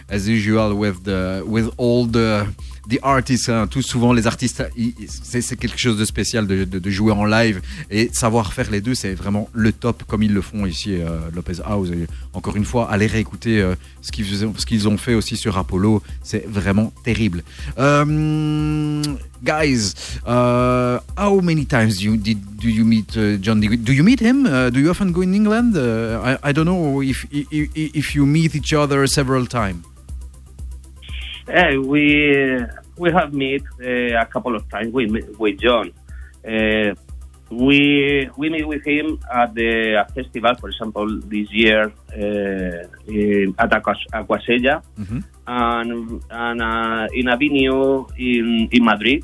[0.09, 2.47] as usual with the with all the
[2.89, 4.63] the artists hein, tous souvent les artistes
[5.07, 7.61] c'est quelque chose de spécial de, jouer en live.
[7.91, 11.19] Et savoir faire les deux c'est vraiment le top comme ils le font ici euh,
[11.35, 11.89] Lopez House.
[12.33, 14.11] Encore une fois allez réécouter euh, ce
[14.67, 16.03] qu'ils ont fait aussi sur Apollo.
[16.23, 17.43] C'est vraiment terrible.
[17.77, 19.03] Um,
[19.43, 19.95] guys
[20.27, 23.85] uh, how many times do you meet uh, John Digweed?
[23.85, 24.47] do you meet him?
[24.47, 25.77] Uh, do you often go in England?
[25.77, 29.85] Uh, I, I don't know if, if if you meet each other several times
[31.49, 32.59] Uh, we
[32.99, 35.93] we have met uh, a couple of times with with John.
[36.45, 36.95] Uh,
[37.51, 43.55] we we meet with him at the a festival, for example, this year uh, in,
[43.59, 45.23] at Aquas- Aquasella Mhm.
[45.47, 49.23] and and uh, in a venue in in Madrid.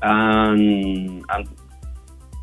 [0.00, 1.44] And and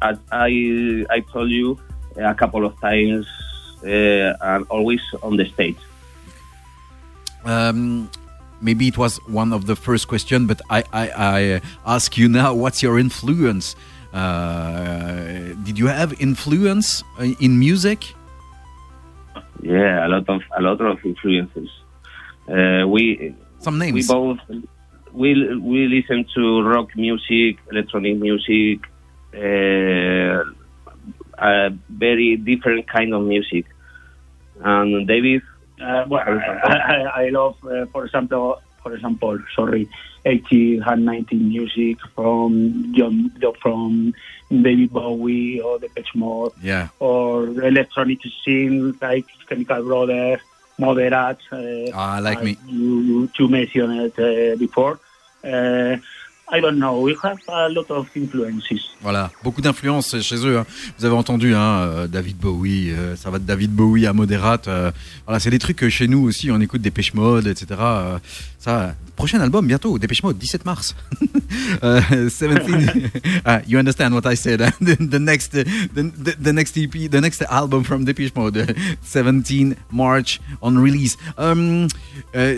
[0.03, 1.79] as I I told you
[2.15, 3.25] a couple of times,
[3.81, 5.77] uh, and always on the stage.
[7.45, 8.09] Um,
[8.61, 12.27] maybe it was one of the first question, but I, I, I uh, ask you
[12.29, 13.75] now, what's your influence?
[14.13, 18.13] Uh, did you have influence uh, in music?
[19.61, 21.69] Yeah, a lot of a lot of influences.
[22.47, 23.93] Uh, we Some names.
[23.93, 24.39] we both
[25.13, 28.79] we we listen to rock music, electronic music,
[29.35, 30.43] uh,
[31.39, 33.65] a very different kind of music.
[34.63, 35.41] And David,
[35.81, 39.87] Uh, well, I, I, I love, uh, for example, for example, sorry,
[40.25, 43.31] 80 and 90 music from John,
[43.61, 44.13] from
[44.49, 46.87] David Bowie or the Pitch Mode Yeah.
[46.99, 50.39] or electronic scene like Chemical Brothers,
[50.79, 51.37] Moderat.
[51.51, 52.57] Uh, Ah, like me.
[52.67, 54.99] You, you mentioned it uh, before.
[56.51, 57.01] Uh, I don't know.
[57.01, 58.81] We have a lot of influences.
[59.01, 60.57] Voilà, beaucoup d'influence chez eux.
[60.57, 60.65] hein.
[60.97, 64.67] Vous avez entendu hein, euh, David Bowie, euh, ça va de David Bowie à Moderate.
[64.67, 64.91] euh,
[65.25, 67.67] voilà, c'est des trucs que chez nous aussi, on écoute Dépêche Mode, etc.
[67.79, 68.19] euh,
[68.59, 70.95] ça, prochain album bientôt, Dépêche Mode, 17 mars.
[71.83, 73.11] Euh, 17.
[73.45, 74.61] Ah, you understand what I said?
[74.61, 74.71] hein?
[74.81, 80.39] the, the next, the, next EP, the next album from Dépêche Mode, uh, 17 March
[80.61, 81.17] on release.
[81.37, 81.87] Um,
[82.35, 82.55] uh,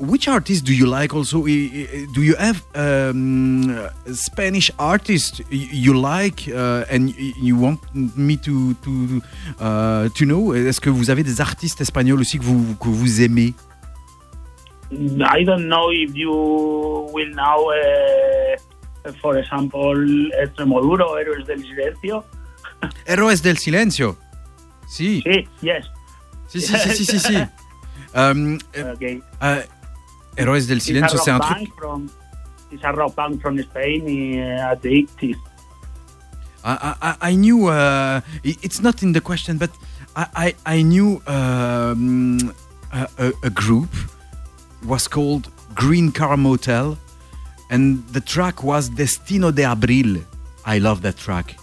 [0.00, 1.14] which artists do you like?
[1.14, 3.29] Also, do you have um,
[4.12, 9.20] Spanish artists y- you like uh, and you want me to to
[9.60, 10.54] uh, to know?
[10.54, 13.54] Est-ce que vous avez des artistes espagnols aussi que vous que vous aimez?
[14.92, 16.32] I don't know if you
[17.12, 19.94] will know, uh, for example,
[20.42, 22.24] Extremoduro, Héroes del Silencio.
[23.06, 24.16] Héroes del Silencio.
[24.88, 25.22] Si.
[25.22, 25.86] Sí, yes.
[26.48, 27.36] Si, si, si, si, si, si.
[28.14, 28.58] Um,
[28.94, 29.22] Okay.
[29.40, 29.62] uh,
[30.36, 31.68] Héroes del Silencio, c'est un truc.
[31.78, 32.08] from
[32.94, 35.36] rock band from Spain uh, at the 80s.
[36.62, 39.70] I, I, I knew uh, it's not in the question, but
[40.14, 42.54] I, I, I knew um,
[42.92, 43.88] a, a group
[44.84, 46.98] was called Green Car Motel,
[47.70, 50.24] and the track was Destino de Abril.
[50.66, 51.56] I love that track.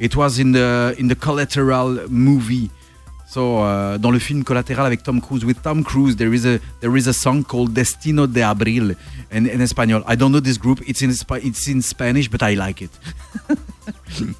[0.00, 2.70] It was in the in the Collateral movie.
[3.34, 6.60] So uh, dans le film Collateral avec Tom Cruise, with Tom Cruise, there is a
[6.80, 8.94] there is a song called Destino de Abril
[9.32, 10.04] in, in Espanol.
[10.06, 10.80] I don't know this group.
[10.86, 12.92] It's in it's in Spanish, but I like it.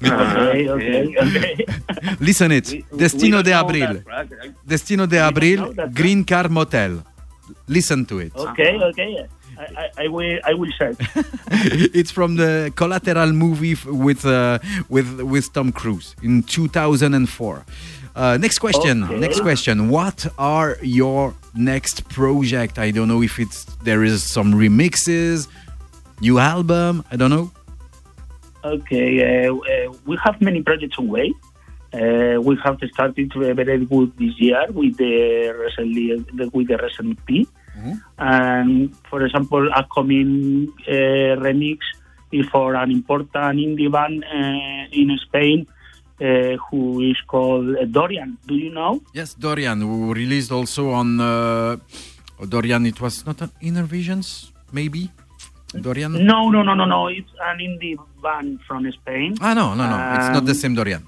[0.01, 1.65] Okay, okay, okay.
[2.21, 2.71] Listen it.
[2.71, 4.01] we- we Destino don't de Abril.
[4.05, 4.53] that?
[4.65, 7.03] Destino de Abril, that Green Car Motel.
[7.67, 8.31] Listen to it.
[8.33, 9.27] Okay, okay.
[9.57, 10.95] I, I, I will I will search.
[11.93, 17.65] it's from the Collateral movie with uh, with with Tom Cruise in 2004.
[18.15, 19.03] Uh, next question.
[19.03, 19.19] Okay.
[19.19, 19.89] Next question.
[19.89, 22.79] What are your next project?
[22.79, 25.49] I don't know if it's there is some remixes,
[26.21, 27.03] new album.
[27.11, 27.51] I don't know.
[28.63, 31.33] Okay, uh, uh, we have many projects on way.
[31.93, 36.15] Uh, we have started very good this year with the recently
[36.53, 37.47] with the recent EP.
[38.17, 41.79] And for example, upcoming uh, remix
[42.31, 45.67] is for an important indie band uh, in Spain
[46.21, 48.37] uh, who is called uh, Dorian.
[48.47, 49.01] Do you know?
[49.13, 51.75] Yes, Dorian, who released also on uh,
[52.39, 52.85] oh, Dorian.
[52.85, 55.09] It was not an Inner Visions, maybe.
[55.81, 56.13] Dorian.
[56.25, 57.07] No, no, no, no, no.
[57.07, 59.35] It's an indie band from Spain.
[59.41, 59.95] Ah no, no, no.
[60.15, 61.03] it's not the Um, same Dorian.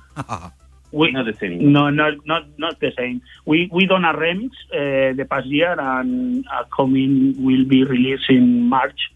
[0.92, 1.72] We, Not the same.
[1.72, 3.22] No, not not not the same.
[3.46, 8.64] We we done a remix uh, the past year, and coming will be released in
[8.70, 9.12] March.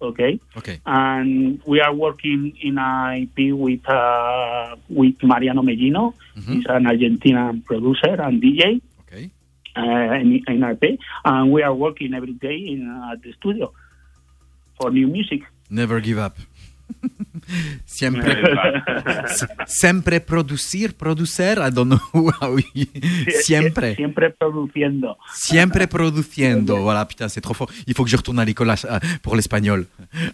[0.00, 0.80] Okay, okay.
[0.86, 6.14] and we are working in EP with uh, with Mariano Mellino.
[6.38, 6.54] Mhm.
[6.54, 9.30] He's an Argentinian producer and DJ Okay.
[9.76, 13.72] uh, in, in EP, and we are working every day in uh, the studio
[14.80, 15.42] for new music.
[15.68, 16.36] Never give up.
[17.86, 18.36] Siempre,
[19.26, 21.58] s- sempre producir, producer.
[21.66, 22.86] I don't know how you,
[23.42, 25.16] siempre, siempre produciendo.
[25.34, 26.76] siempre produciendo.
[26.82, 27.70] Voilà, putain, c'est trop fort.
[27.86, 28.72] Il faut que je retourne à l'école
[29.22, 29.86] pour l'espagnol.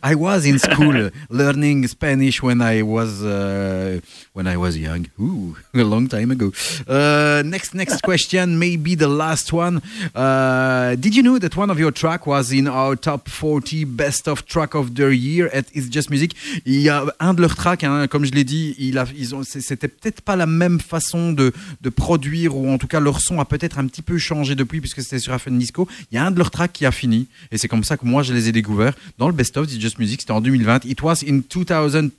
[0.03, 4.01] I was in school learning Spanish when I was uh,
[4.33, 5.07] when I was young.
[5.21, 6.53] Ooh, a long time ago.
[6.89, 9.81] Uh, next, next question, maybe the last one.
[10.15, 14.27] Uh, did you know that one of your track was in our top 40 best
[14.29, 16.33] of track of the year at It's Just Music?
[16.67, 19.89] Il y a un de leurs tracks, hein, comme je l'ai dit, ils ont, c'était
[19.89, 23.45] peut-être pas la même façon de, de produire ou en tout cas leur son a
[23.45, 25.89] peut-être un petit peu changé depuis puisque c'était sur Afen Disco.
[26.11, 28.07] Il y a un de leurs tracks qui a fini et c'est comme ça que
[28.07, 30.21] moi je les ai découverts dans le best of It's Just Music.
[30.21, 30.85] C'était en 2020.
[30.85, 32.13] It was in 2020.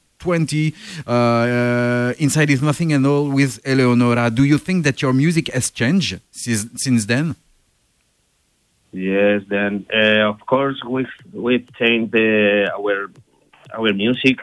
[1.08, 4.30] Uh, uh, Inside is Nothing and All with Eleonora.
[4.30, 7.36] Do you think that your music has changed since, since then?
[8.96, 13.12] Yes, then uh, of course we've we've changed uh, our
[13.74, 14.38] our music.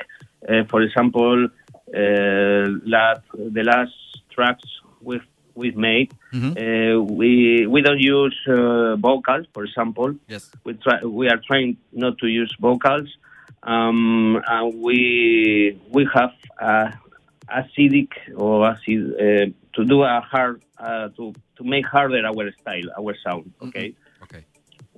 [0.49, 1.49] Uh, for example,
[1.95, 3.95] uh, la, the last
[4.31, 4.65] tracks
[5.01, 6.11] we've we've made.
[6.33, 6.51] Mhm.
[6.57, 10.15] Uh, we we don't use uh, vocals, for example.
[10.29, 10.51] Yes.
[10.65, 13.09] We try we are trying not to use vocals,
[13.63, 16.91] um, and we we have uh,
[17.49, 22.89] acidic or acid uh, to do a hard uh, to to make harder our style,
[22.99, 23.53] our sound.
[23.63, 23.95] Okay.
[24.25, 24.43] Okay.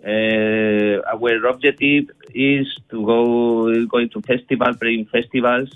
[0.06, 5.70] Uh, our objective is to go going to festivals, playing festivals,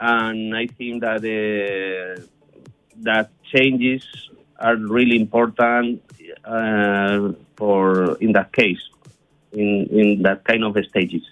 [0.00, 2.22] and I think that uh,
[3.02, 4.04] that changes
[4.58, 6.02] are really important
[6.44, 8.80] uh, for in that case,
[9.52, 11.22] in in that kind of stages.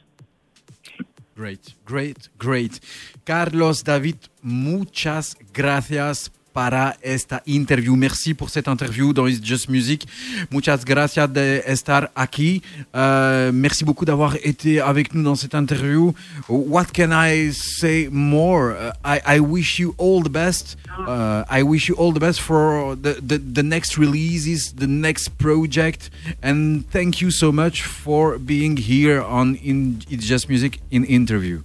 [1.35, 2.79] Great, great, great.
[3.24, 7.97] Carlos David, muchas gracias para esta interview.
[7.97, 10.07] Merci pour cette interview dans It's Just Music.
[10.51, 12.62] Muchas gracias de estar aquí.
[12.95, 16.15] Euh, merci beaucoup d'avoir été avec nous dans cette interview.
[16.49, 18.73] What can I say more?
[18.73, 20.77] Uh, I, I wish you all the best.
[21.07, 25.31] Uh, I wish you all the best for the, the, the next releases, the next
[25.39, 26.11] project.
[26.43, 31.62] And thank you so much for being here on in It's Just Music in interview.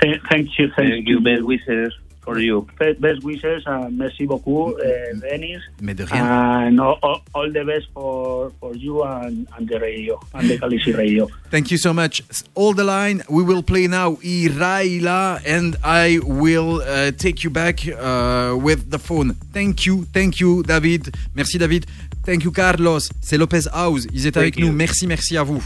[0.00, 1.92] Th- thank you, thank, Thank you, best wishes
[2.26, 2.66] for you.
[3.00, 5.60] Best, wishes and merci beaucoup, uh, Dennis.
[5.80, 6.22] Mais de rien.
[6.24, 10.58] And all, all, all the best for, for you and, and the radio, and the
[10.58, 11.28] Calisi radio.
[11.50, 12.22] Thank you so much.
[12.56, 13.22] Hold the line.
[13.30, 18.98] We will play now Iraila and I will uh, take you back uh, with the
[18.98, 19.34] phone.
[19.54, 21.14] Thank you, thank you, David.
[21.34, 21.86] Merci, David.
[22.24, 23.08] Thank you, Carlos.
[23.22, 24.06] C'est Lopez House.
[24.12, 24.66] Ils étaient avec you.
[24.66, 24.72] nous.
[24.72, 25.62] Merci, merci à vous.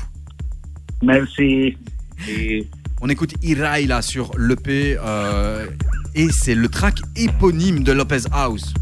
[1.03, 1.77] Merci.
[2.29, 2.67] Et-
[3.03, 5.67] On écoute Iraila sur l'EP euh,
[6.15, 8.75] et c'est le track éponyme de Lopez House.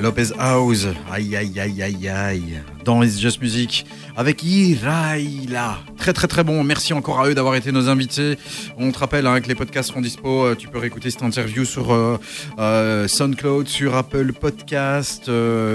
[0.00, 0.86] Lopez House.
[1.12, 2.60] Aïe, aïe, aïe, aïe, aïe.
[2.84, 3.86] Dans It's Just Music.
[4.16, 5.78] Avec Iraïla.
[5.96, 6.64] Très, très, très bon.
[6.64, 8.36] Merci encore à eux d'avoir été nos invités.
[8.76, 10.44] On te rappelle hein, que les podcasts seront dispo.
[10.44, 12.18] Euh, Tu peux réécouter cette interview sur euh,
[12.58, 15.30] euh, SoundCloud, sur Apple Podcast,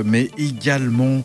[0.06, 1.24] mais également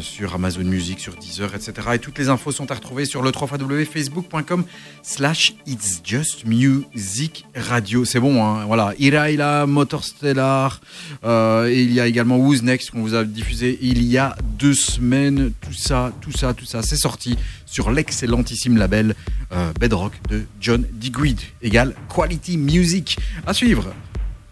[0.00, 1.72] sur Amazon Music, sur Deezer, etc.
[1.94, 4.64] Et toutes les infos sont à retrouver sur le 3xwfacebook.com
[5.02, 8.06] slash It's Just Music Radio.
[8.06, 8.94] C'est bon, hein voilà.
[8.98, 10.80] Iraïla, Motorstellar,
[11.24, 14.36] euh, et il y a également Who's Next qu'on vous a diffusé il y a
[14.58, 15.52] deux semaines.
[15.60, 19.14] Tout ça, tout ça, tout ça, c'est sorti sur l'excellentissime label
[19.52, 23.18] euh, Bedrock de John Digweed, égale Quality Music.
[23.46, 23.92] À suivre.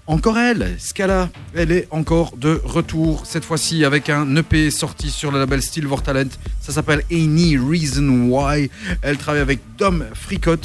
[0.07, 5.31] Encore elle, Scala, elle est encore de retour, cette fois-ci avec un EP sorti sur
[5.31, 6.31] le label Still for Talent.
[6.61, 8.71] Ça s'appelle Any Reason Why.
[9.03, 10.57] Elle travaille avec Dom Fricot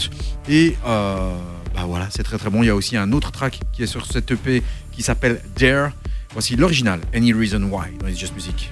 [0.49, 1.38] et euh,
[1.76, 2.64] bah voilà, c'est très très bon.
[2.64, 5.91] Il y a aussi un autre track qui est sur cet EP qui s'appelle Dare.
[6.31, 8.72] Voici l'original, Any Reason Why, dans It's Just Music.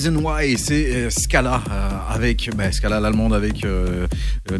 [0.00, 4.06] Reason Why, c'est euh, Scala euh, avec bah, Scala l'allemande avec euh,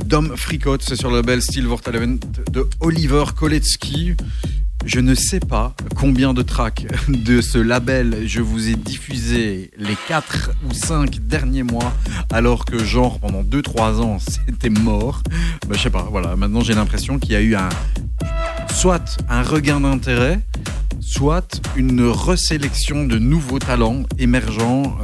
[0.05, 2.19] Dom Fricot, c'est sur le label Steel Vortalent
[2.53, 4.17] de Oliver Koletsky.
[4.85, 9.97] Je ne sais pas combien de tracks de ce label je vous ai diffusé les
[10.09, 11.95] 4 ou 5 derniers mois,
[12.31, 15.23] alors que genre pendant 2-3 ans c'était mort.
[15.67, 17.71] Bah, je sais pas, voilà, maintenant j'ai l'impression qu'il y a eu un
[18.75, 20.41] soit un regain d'intérêt,
[21.01, 24.99] soit une resélection de nouveaux talents émergents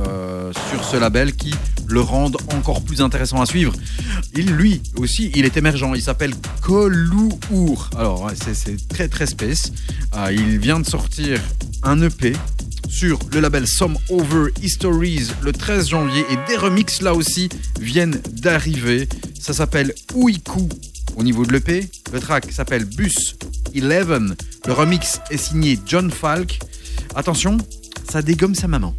[0.70, 1.54] sur ce label qui
[1.88, 3.72] le rendent encore plus intéressant à suivre.
[4.34, 5.92] Il, lui aussi, il est émergent.
[5.94, 7.90] Il s'appelle Kolouour.
[7.96, 9.72] Alors, c'est- très très space.
[10.16, 11.40] Euh, il vient de sortir
[11.82, 12.32] un EP
[12.88, 17.48] sur le label Some Over Histories le 13 janvier et des remixes là aussi
[17.80, 19.08] viennent d'arriver.
[19.40, 20.68] Ça s'appelle Ouikou
[21.16, 21.88] au niveau de l'EP.
[22.12, 23.36] Le track s'appelle Bus
[23.74, 24.34] 11.
[24.66, 26.58] Le remix est signé John Falk.
[27.14, 27.58] Attention,
[28.10, 28.94] ça dégomme sa maman.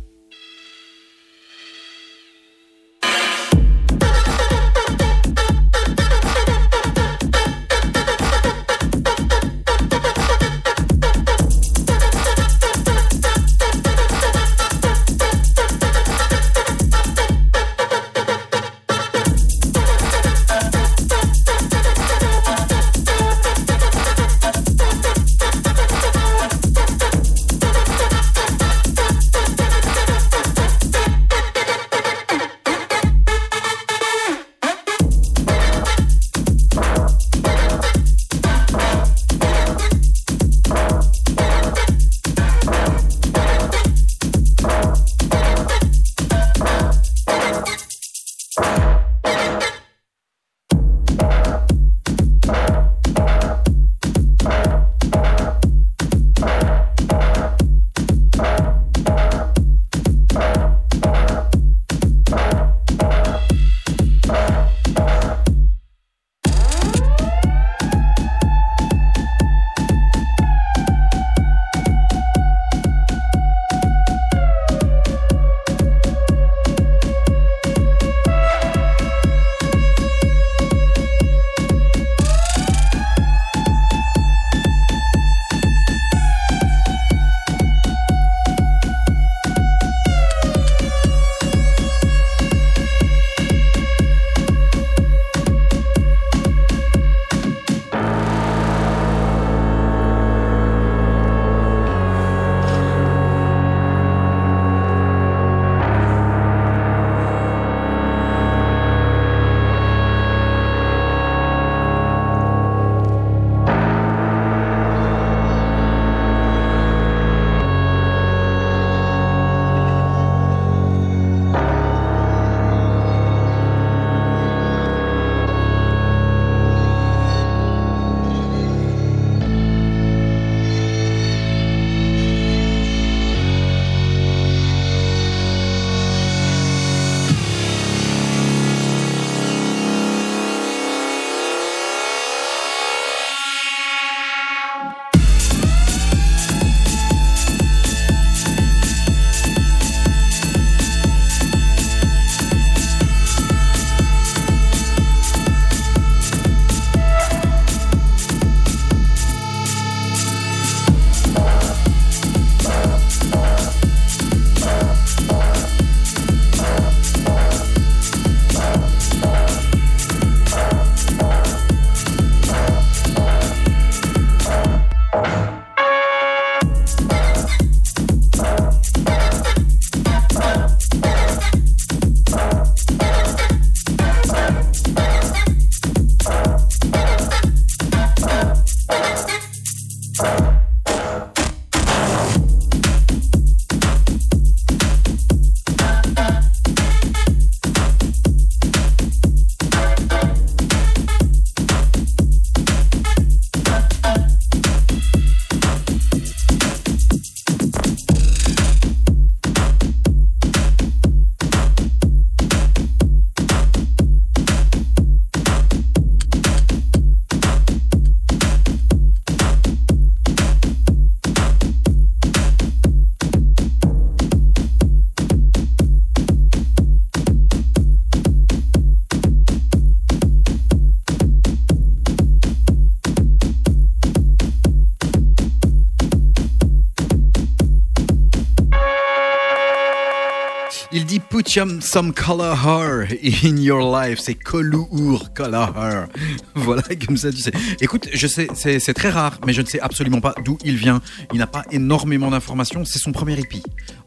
[241.20, 241.50] Put
[241.82, 243.08] some, color
[243.44, 244.20] in your life.
[244.20, 245.74] C'est colour, color.
[246.56, 247.52] Voilà, comme ça tu sais.
[247.82, 251.02] Écoute, je sais, c'est très rare, mais je ne sais absolument pas d'où il vient.
[251.34, 252.86] Il n'a pas énormément d'informations.
[252.86, 253.62] C'est son premier EP.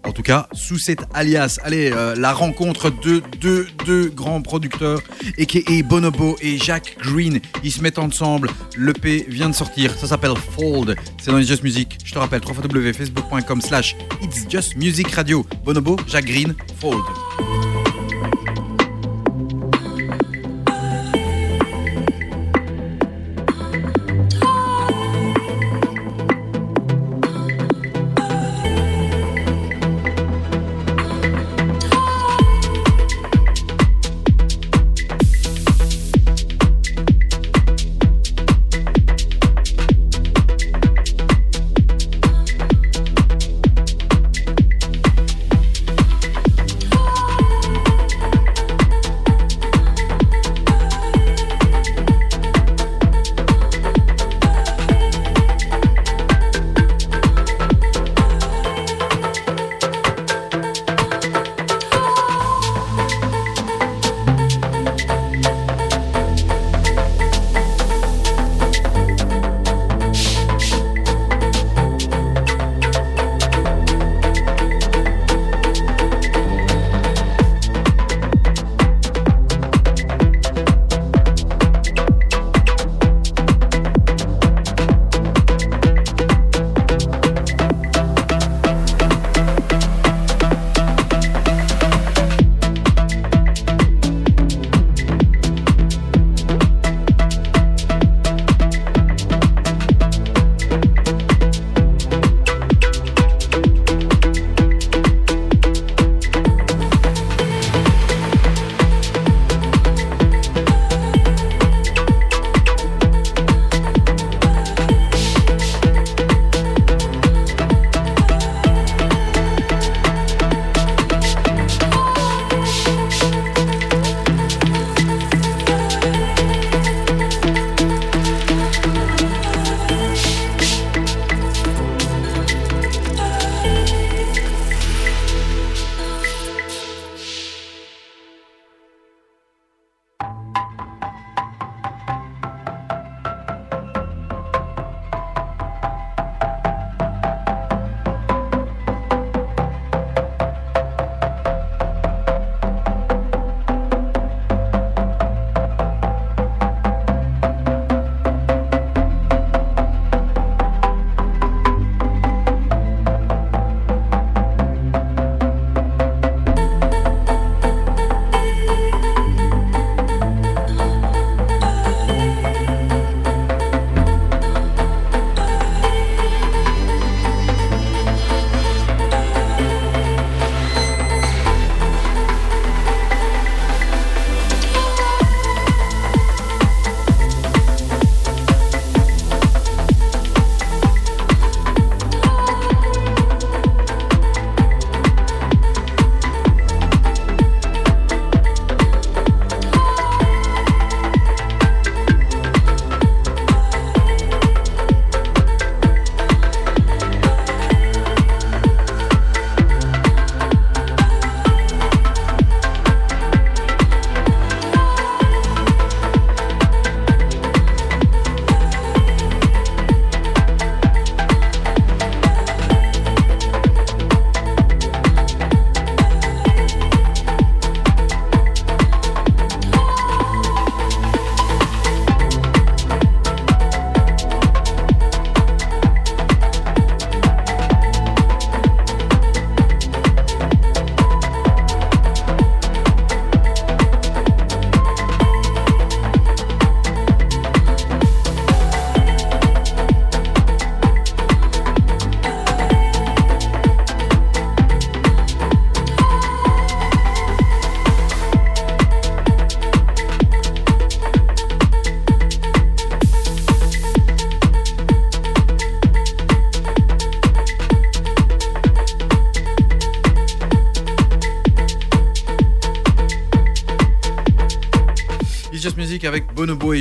[0.04, 1.58] En tout cas, sous cet alias.
[1.62, 5.00] Allez, euh, la rencontre de deux, grands producteurs,
[5.38, 5.82] a.k.a.
[5.82, 7.40] Bonobo et Jack Green.
[7.62, 8.50] Ils se mettent ensemble.
[8.76, 9.94] L'EP vient de sortir.
[9.98, 10.96] Ça s'appelle Fold.
[11.20, 11.98] C'est dans It's Just Music.
[12.04, 15.46] Je te rappelle, www.facebook.com slash It's Just Music Radio.
[15.64, 17.19] Bonobo, Jack Green, Fold.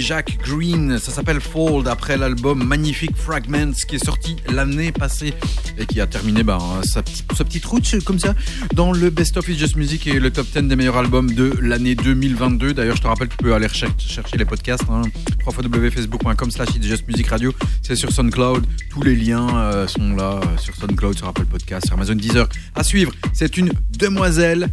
[0.02, 1.00] Jacques Green.
[1.00, 5.34] Ça s'appelle Fold après l'album Magnifique Fragments qui est sorti l'année passée
[5.78, 8.34] et qui a terminé ben, sa, petite, route comme ça
[8.74, 11.54] dans le Best of It's Just Music et le top 10 des meilleurs albums de
[11.62, 12.74] l'année 2022.
[12.74, 14.84] D'ailleurs, je te rappelle, tu peux aller chercher les podcasts.
[14.90, 15.04] Hein,
[15.46, 17.54] www.facebook.com slash It's Just Music Radio.
[17.82, 18.66] C'est sur SoundCloud.
[18.90, 22.48] Tous les liens euh, sont là euh, sur SoundCloud, sur Apple Podcast, sur Amazon Deezer.
[22.76, 24.70] À suivre, c'est une demoiselle,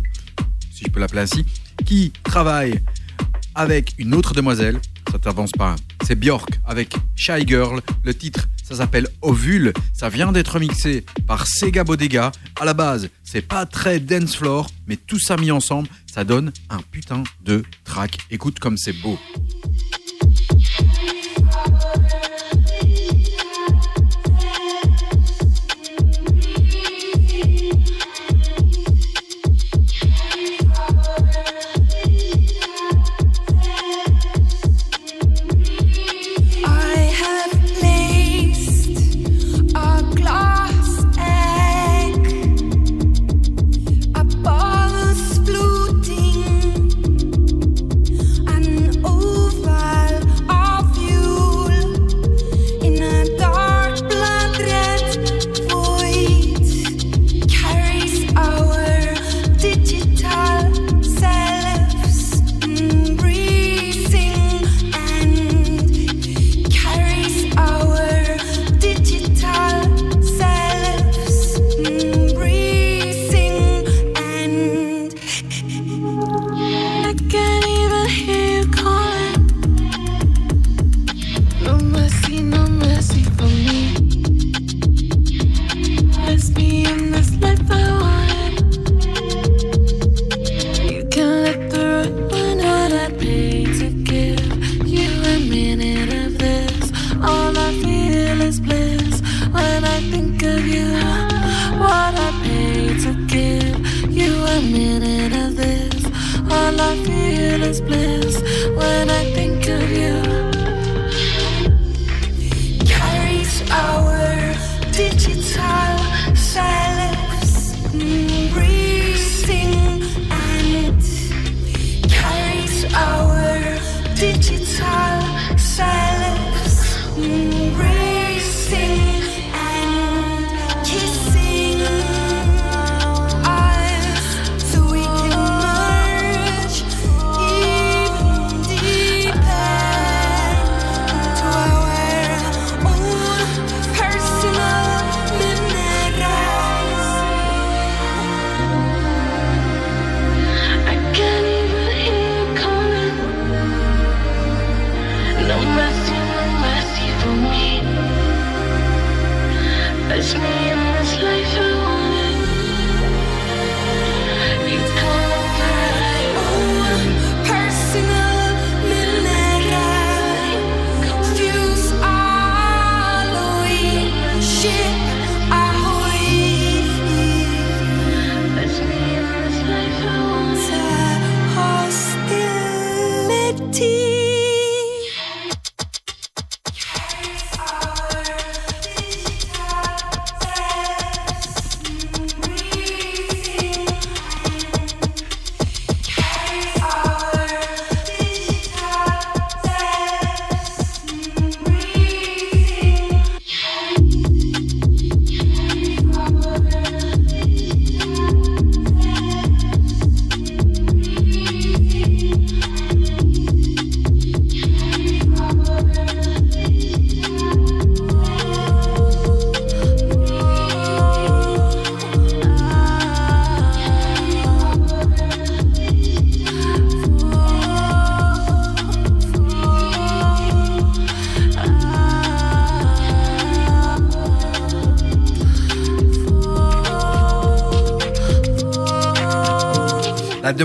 [0.73, 1.45] si je peux l'appeler ainsi,
[1.85, 2.81] qui travaille
[3.57, 4.81] avec une autre demoiselle.
[5.11, 5.75] Ça t'avance pas.
[6.07, 7.81] C'est Björk avec Shy Girl.
[8.05, 9.73] Le titre, ça s'appelle Ovule.
[9.93, 12.31] Ça vient d'être mixé par Sega Bodega.
[12.61, 16.53] À la base, c'est pas très dance floor, mais tout ça mis ensemble, ça donne
[16.71, 18.19] un putain de track.
[18.31, 19.19] Écoute comme c'est beau.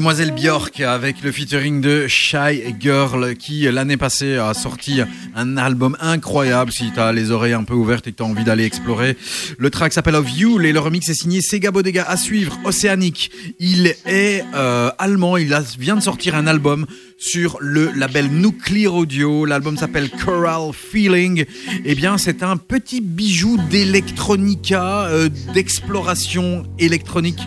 [0.01, 5.01] La demoiselle Björk avec le featuring de Shy Girl qui l'année passée a sorti
[5.41, 8.63] un album incroyable si t'as les oreilles un peu ouvertes et que t'as envie d'aller
[8.65, 9.17] explorer.
[9.57, 13.31] Le track s'appelle Of You et le remix est signé Sega Bodega à suivre, Océanique.
[13.59, 16.85] Il est euh, allemand, il a- vient de sortir un album
[17.17, 19.45] sur le label Nuclear Audio.
[19.45, 21.45] L'album s'appelle Choral Feeling.
[21.85, 27.39] Eh bien, c'est un petit bijou d'électronica, euh, d'exploration électronique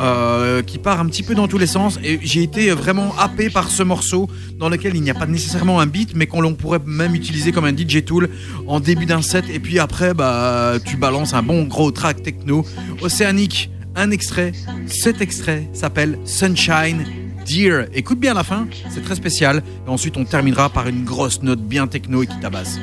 [0.00, 1.98] euh, qui part un petit peu dans tous les sens.
[2.02, 4.28] Et j'ai été vraiment happé par ce morceau
[4.58, 7.64] dans lequel il n'y a pas nécessairement un beat, mais qu'on pourrait même utiliser comme
[7.64, 8.28] un DJ tool
[8.66, 9.44] en début d'un set.
[9.52, 12.64] Et puis après, bah, tu balances un bon gros track techno
[13.02, 13.70] océanique.
[13.94, 14.52] Un extrait.
[14.86, 17.04] Cet extrait s'appelle Sunshine
[17.46, 17.86] Dear.
[17.94, 19.62] Écoute bien la fin, c'est très spécial.
[19.86, 22.78] Et ensuite, on terminera par une grosse note bien techno et qui tabasse.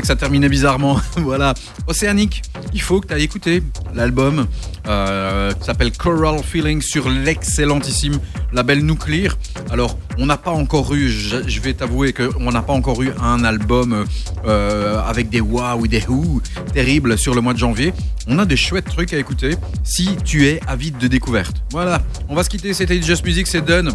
[0.00, 1.54] Que ça terminait bizarrement, voilà.
[1.86, 2.42] Océanique,
[2.72, 3.62] il faut que tu ailles écouter
[3.94, 4.46] l'album
[4.86, 8.18] euh, qui s'appelle Choral Feeling sur l'excellentissime
[8.52, 9.36] label Nuclear.
[9.70, 13.44] Alors, on n'a pas encore eu, je, vais t'avouer qu'on n'a pas encore eu un
[13.44, 14.04] album
[14.46, 16.40] euh, avec des wow ou des who
[16.72, 17.92] terribles sur le mois de janvier.
[18.26, 21.62] On a des chouettes trucs à écouter si tu es avide de découverte.
[21.70, 23.92] Voilà, on va se quitter, c'était Just Music, c'est done.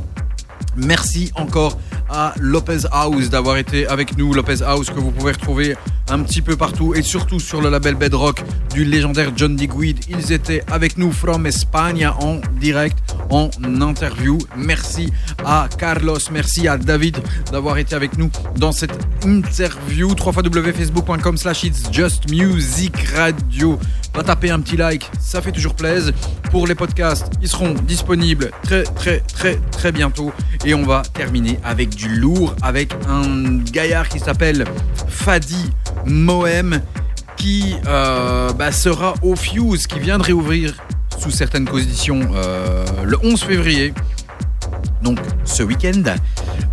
[0.76, 1.78] Merci encore
[2.10, 4.34] à Lopez House d'avoir été avec nous.
[4.34, 5.76] Lopez House que vous pouvez retrouver
[6.12, 8.44] un petit peu partout et surtout sur le label Bedrock
[8.74, 10.00] du légendaire John Digweed.
[10.10, 14.38] Ils étaient avec nous from Espagne en direct, en interview.
[14.58, 15.12] Merci
[15.46, 17.18] à Carlos, merci à David
[17.52, 20.10] d'avoir été avec nous dans cette interview.
[20.10, 23.80] www.facebook.com slash it's just music radio.
[24.14, 26.14] Va taper un petit like, ça fait toujours plaisir.
[26.52, 30.34] Pour les podcasts, ils seront disponibles très très très très bientôt.
[30.66, 34.66] Et on va terminer avec du lourd, avec un gaillard qui s'appelle
[35.08, 35.72] Fadi
[36.06, 36.82] Mohem,
[37.38, 40.76] qui euh, bah, sera au Fuse, qui vient de réouvrir
[41.18, 43.94] sous certaines conditions euh, le 11 février.
[45.02, 46.04] Donc ce week-end.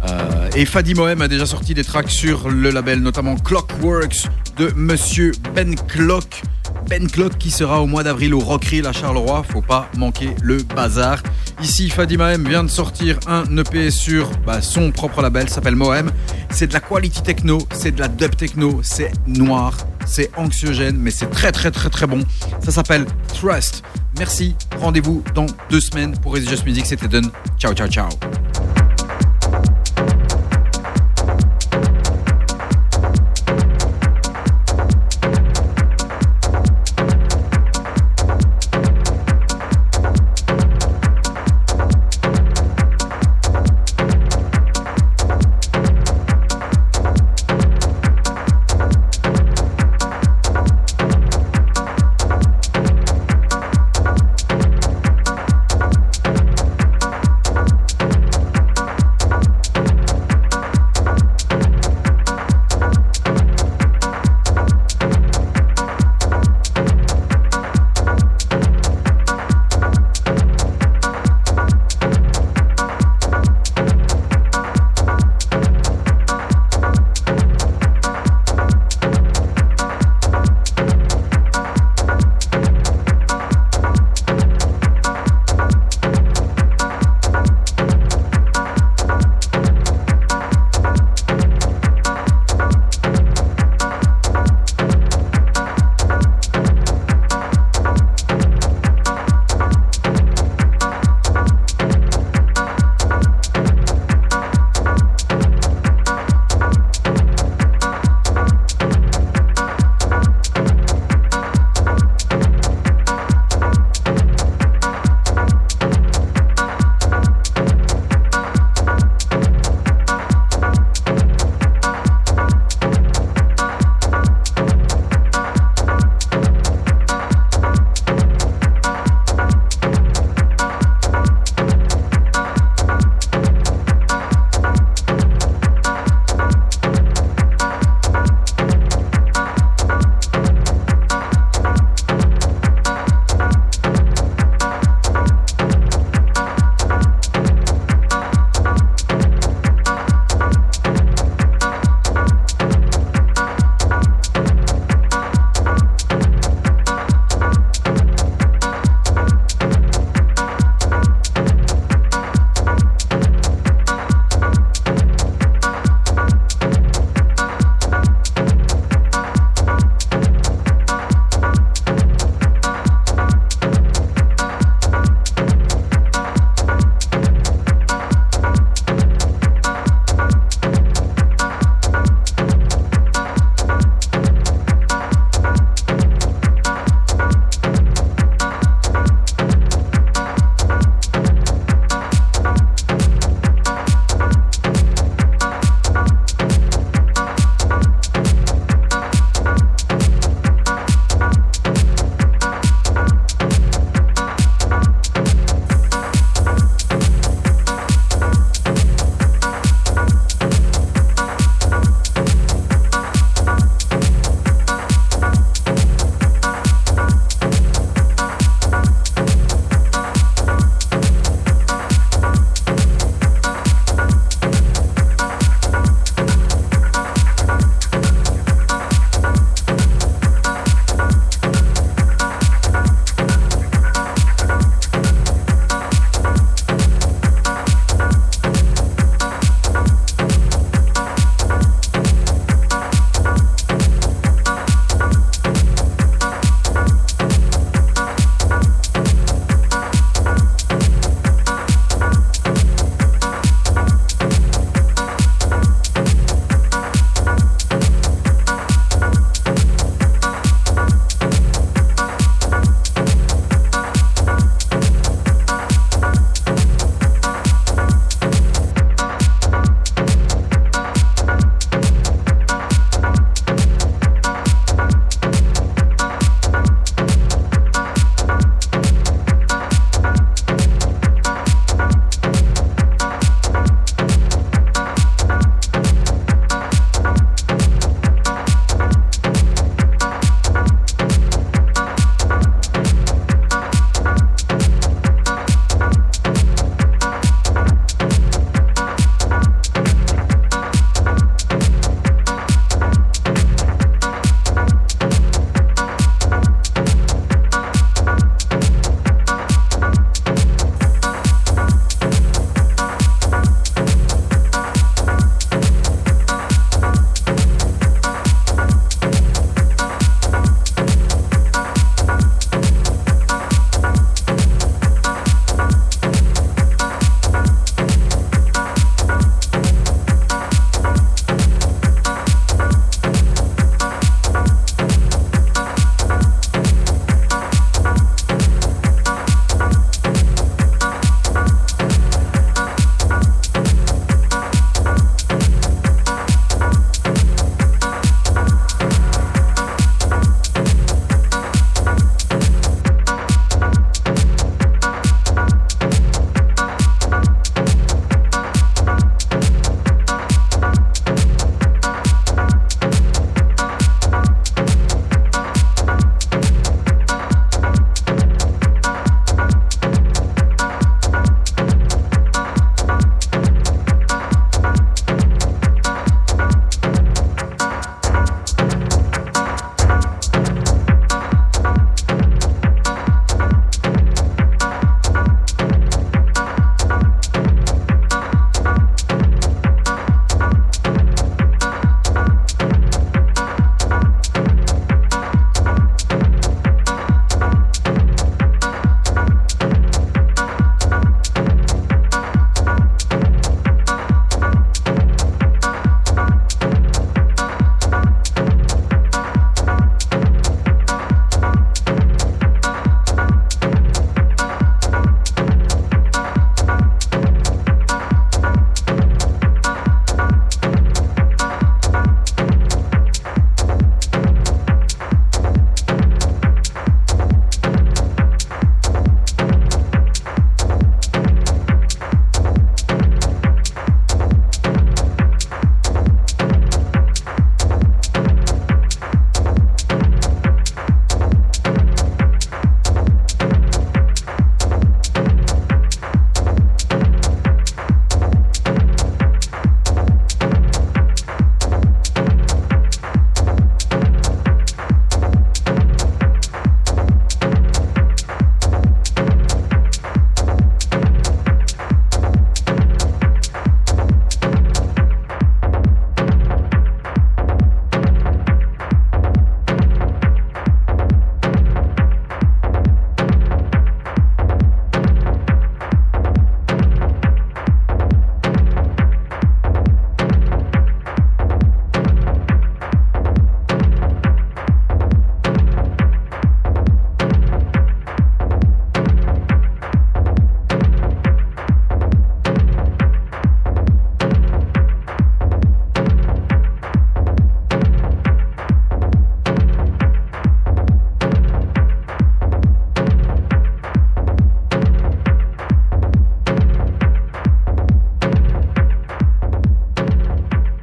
[0.09, 4.73] Euh, et Fadi Mohem a déjà sorti des tracks sur le label, notamment Clockworks de
[4.77, 6.43] Monsieur Ben Clock.
[6.89, 9.43] Ben Clock qui sera au mois d'avril au Rockreel à Charleroi.
[9.49, 11.23] Faut pas manquer le bazar.
[11.63, 16.11] Ici, Fadi Mohem vient de sortir un EP sur bah, son propre label, s'appelle Mohem.
[16.51, 19.77] C'est de la quality techno, c'est de la dub techno, c'est noir,
[20.07, 22.25] c'est anxiogène, mais c'est très très très très bon.
[22.65, 23.83] Ça s'appelle Trust.
[24.19, 27.31] Merci, rendez-vous dans deux semaines pour Easy Just Music, c'était done.
[27.59, 28.09] Ciao ciao ciao.